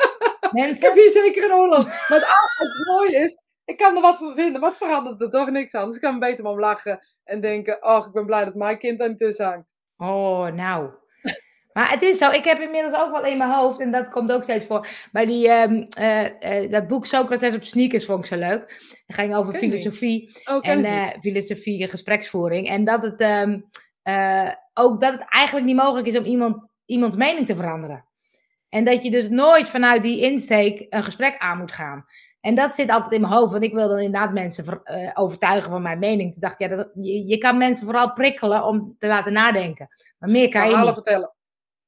[0.74, 1.84] Ik heb hier zeker een oorlog.
[1.84, 2.26] Maar het,
[2.57, 5.74] het mooie is, ik kan er wat van vinden, maar het verandert er toch niks
[5.74, 5.86] aan.
[5.86, 8.78] Dus ik kan beter maar om lachen en denken, oh, ik ben blij dat mijn
[8.78, 9.74] kind daar niet tussen hangt.
[9.96, 10.90] Oh, nou.
[11.72, 14.32] Maar het is zo, ik heb inmiddels ook wel in mijn hoofd, en dat komt
[14.32, 18.26] ook steeds voor, bij die, um, uh, uh, dat boek Socrates op sneakers vond ik
[18.26, 18.94] zo leuk.
[19.06, 22.68] Het ging over filosofie oh, en uh, filosofie en gespreksvoering.
[22.68, 23.68] En dat het, um,
[24.74, 28.04] ook dat het eigenlijk niet mogelijk is om iemand, iemands mening te veranderen.
[28.68, 32.04] En dat je dus nooit vanuit die insteek een gesprek aan moet gaan.
[32.41, 33.53] En dat zit altijd in mijn hoofd.
[33.53, 36.32] Want ik wil dan inderdaad mensen uh, overtuigen van mijn mening.
[36.32, 39.89] Toen dacht ja, dat, je, je, kan mensen vooral prikkelen om te laten nadenken.
[40.18, 40.95] Maar meer kan Verhalen je niet.
[40.95, 41.34] vertellen.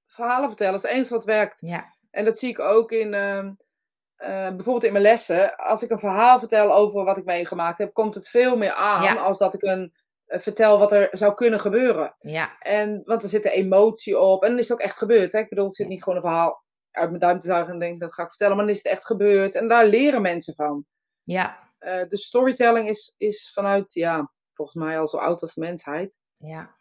[0.07, 1.61] Verhalen vertellen is eens wat werkt.
[1.61, 1.84] Ja.
[2.11, 5.57] En dat zie ik ook in, uh, uh, bijvoorbeeld in mijn lessen.
[5.57, 9.03] Als ik een verhaal vertel over wat ik meegemaakt heb, komt het veel meer aan
[9.03, 9.14] ja.
[9.14, 9.92] als dat ik een
[10.28, 12.14] eh, vertel wat er zou kunnen gebeuren.
[12.18, 12.59] Ja.
[12.59, 14.42] En, want er zit een emotie op.
[14.42, 15.32] En dan is het ook echt gebeurd.
[15.32, 15.38] Hè?
[15.38, 18.01] Ik bedoel, ik zit niet gewoon een verhaal uit mijn duim te zuigen en denk
[18.01, 18.57] dat ga ik vertellen.
[18.57, 19.55] Maar dan is het echt gebeurd.
[19.55, 20.86] En daar leren mensen van.
[21.22, 21.72] Ja.
[21.80, 26.16] Uh, de storytelling is, is vanuit, ja, volgens mij al zo oud als de mensheid.
[26.36, 26.76] Ja.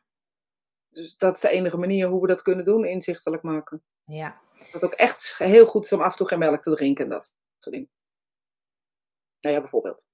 [0.90, 3.84] Dus dat is de enige manier hoe we dat kunnen doen, inzichtelijk maken.
[4.04, 4.42] Ja.
[4.72, 7.10] Dat ook echt heel goed is om af en toe geen melk te drinken en
[7.10, 7.92] dat soort dingen.
[9.40, 10.06] Nou ja, bijvoorbeeld.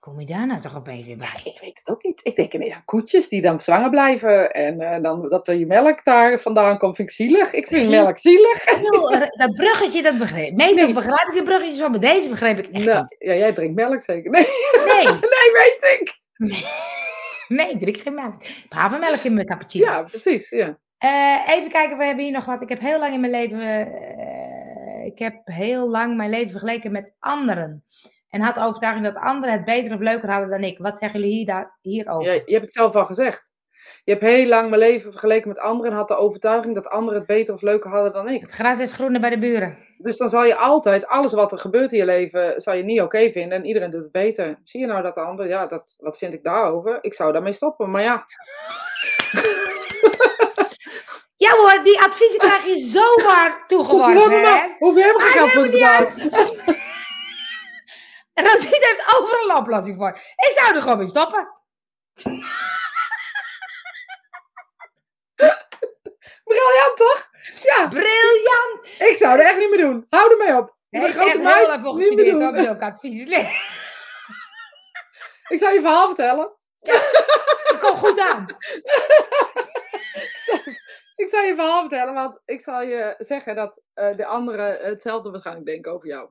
[0.00, 1.40] Kom je daar nou toch opeens weer bij?
[1.44, 2.20] ik weet het ook niet.
[2.22, 4.52] Ik denk ineens aan koetjes die dan zwanger blijven.
[4.52, 7.52] En uh, dan, dat er je melk daar vandaan komt, vind ik zielig.
[7.52, 8.64] Ik vind melk zielig.
[9.38, 10.54] dat bruggetje, dat begreep ik.
[10.54, 10.94] Meestal nee.
[10.94, 13.16] begrijp ik de bruggetjes maar deze begreep ik echt nou, niet.
[13.18, 14.30] Ja, jij drinkt melk zeker?
[14.30, 14.46] Nee.
[14.86, 15.04] Nee,
[15.34, 16.20] nee weet ik.
[17.48, 18.42] Nee, ik drink geen melk.
[18.68, 19.84] Havermelk in mijn cappuccino.
[19.84, 20.50] Ja, precies.
[20.50, 20.78] Ja.
[21.04, 22.62] Uh, even kijken, we hebben hier nog wat.
[22.62, 23.58] Ik heb heel lang in mijn leven...
[23.58, 27.84] Uh, ik heb heel lang mijn leven vergeleken met anderen
[28.34, 30.78] en had de overtuiging dat anderen het beter of leuker hadden dan ik.
[30.78, 32.32] Wat zeggen jullie hier daar, hierover?
[32.32, 33.52] Ja, je hebt het zelf al gezegd.
[34.04, 37.18] Je hebt heel lang mijn leven vergeleken met anderen en had de overtuiging dat anderen
[37.18, 38.40] het beter of leuker hadden dan ik.
[38.40, 39.78] Het gras is groener bij de buren.
[39.98, 43.00] Dus dan zal je altijd, alles wat er gebeurt in je leven, zal je niet
[43.00, 44.58] oké okay vinden en iedereen doet het beter.
[44.62, 46.98] Zie je nou dat de ander, ja, dat, wat vind ik daarover?
[47.00, 48.26] Ik zou daarmee stoppen, maar ja.
[51.36, 54.76] Ja hoor, die adviezen krijg je zomaar toegeworpen.
[54.78, 56.14] Hoeveel heb ik geld voor betaald?
[58.34, 60.10] En Rosita heeft overal een oplossing voor.
[60.18, 61.48] Ik zou er gewoon mee stoppen.
[66.44, 67.30] Briljant toch?
[67.62, 68.86] Ja, Briljant.
[68.98, 70.06] ik zou er echt niet meer doen.
[70.08, 70.76] Hou ermee op.
[70.90, 72.48] Ik ben grote heel meid, even niet meer doen.
[72.48, 73.28] op zulke adviezen.
[75.48, 76.56] Ik zou je verhaal vertellen.
[76.80, 78.46] Dat komt goed aan.
[81.16, 85.30] Ik zou je verhaal vertellen, want ik zal je zeggen dat eh, de anderen hetzelfde
[85.30, 86.30] waarschijnlijk denken over jou.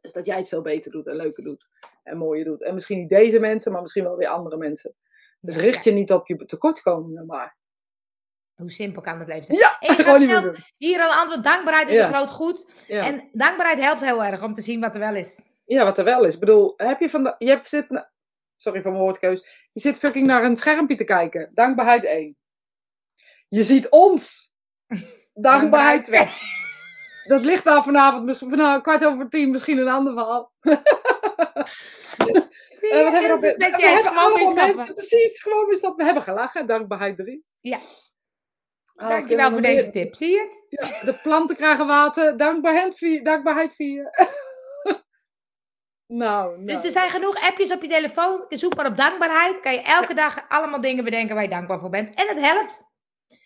[0.00, 1.68] Dus dat jij het veel beter doet en leuker doet
[2.02, 2.62] en mooier doet.
[2.62, 4.94] En misschien niet deze mensen, maar misschien wel weer andere mensen.
[5.40, 7.56] Dus Ja, richt je niet op je tekortkomingen, maar.
[8.54, 9.58] Hoe simpel kan het leven zijn?
[9.58, 10.72] Ja, En je gewoon niet zelf-.
[10.76, 11.44] Hier al een antwoord.
[11.44, 12.06] Dankbaarheid is Ja.
[12.08, 12.66] een groot goed.
[12.86, 13.06] Ja.
[13.06, 15.40] En dankbaarheid helpt heel erg om te zien wat er wel is.
[15.64, 16.34] ja, wat er wel is.
[16.34, 18.10] Ik bedoel, heb je van de, je hebt zit, na-
[18.56, 19.68] sorry voor mijn woordkeus.
[19.72, 21.50] Je zit fucking naar een schermpje te kijken.
[21.54, 22.36] Dankbaarheid 1.
[23.48, 24.52] Je ziet ons.
[25.34, 26.26] Dankbaarheid 2.
[27.28, 30.52] Dat ligt daar vanavond, misschien vanavond kwart over tien, misschien een ander verhaal.
[30.60, 30.76] Zie
[32.90, 35.98] Eh, wat hebben we dat is We hebben allemaal mensen, precies, gewoon weer stappen.
[35.98, 37.44] We hebben gelachen, dankbaarheid 3.
[37.60, 37.78] Ja.
[38.94, 40.14] Ah, Dankjewel voor deze tip.
[40.14, 40.80] Zie je het?
[40.80, 43.22] Ja, de planten krijgen water, dankbaarheid 4.
[43.22, 44.02] Dankbaarheid 4.
[46.06, 46.64] nou, nou.
[46.64, 48.44] Dus er zijn genoeg appjes op je telefoon.
[48.48, 49.60] Zoek maar op dankbaarheid.
[49.60, 52.14] Kan je elke dag allemaal dingen bedenken waar je dankbaar voor bent.
[52.14, 52.84] En het helpt.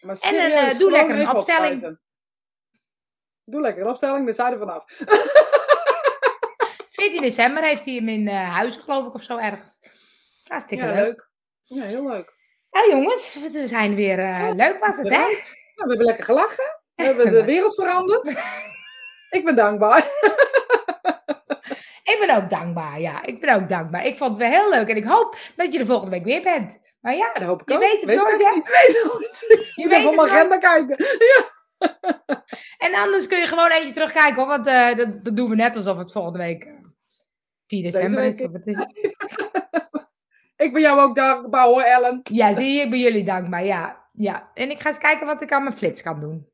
[0.01, 1.75] Maar en een, eh, doe lekker een opstelling.
[1.75, 2.01] opschrijven.
[3.45, 4.85] Doe lekker een opstelling, we zijn er vanaf.
[6.91, 9.79] 14 december heeft hij hem in eh, Huizen, geloof ik, of zo ergens.
[10.47, 11.05] Hartstikke Ja, leuk.
[11.05, 11.29] leuk.
[11.65, 12.35] Ja, heel leuk.
[12.71, 14.19] Nou jongens, we zijn weer...
[14.19, 15.19] eh, leuk was het, hè?
[15.19, 15.37] Nou,
[15.75, 16.81] we hebben lekker gelachen.
[16.95, 18.29] We hebben de wereld veranderd.
[19.31, 20.07] Ik ben dankbaar.
[22.03, 23.23] Ik ben ook dankbaar, ja.
[23.25, 24.07] Ik ben ook dankbaar.
[24.07, 24.89] Ik vond het weer heel leuk.
[24.89, 26.81] En ik hoop dat je er volgende week weer bent.
[27.01, 27.81] Maar ja, Ja, dat hoop ik Je ook.
[27.81, 28.51] weet het ik nooit, hè?
[28.55, 29.45] Ik weet het nooit.
[29.75, 30.97] Je Ik weet even op mijn agenda kijken.
[32.85, 34.47] En anders kun je gewoon eentje terugkijken, hoor.
[34.47, 36.73] Want eh, dat, dat doen we net alsof het volgende week eh,
[37.67, 38.47] 4 december week is.
[38.47, 38.79] Of het is.
[40.63, 42.21] Ik ben jou ook dankbaar hoor, Ellen.
[42.23, 43.65] Ja, zie je, ik ben jullie dankbaar.
[43.65, 44.51] Ja, ja.
[44.55, 46.51] En ik ga eens kijken wat ik aan mijn flits kan doen.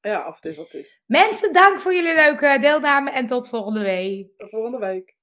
[0.00, 1.02] Ja, of het is wat het is.
[1.06, 4.28] Mensen, dank voor jullie leuke deelname en tot volgende week.
[4.36, 5.15] Tot volgende week.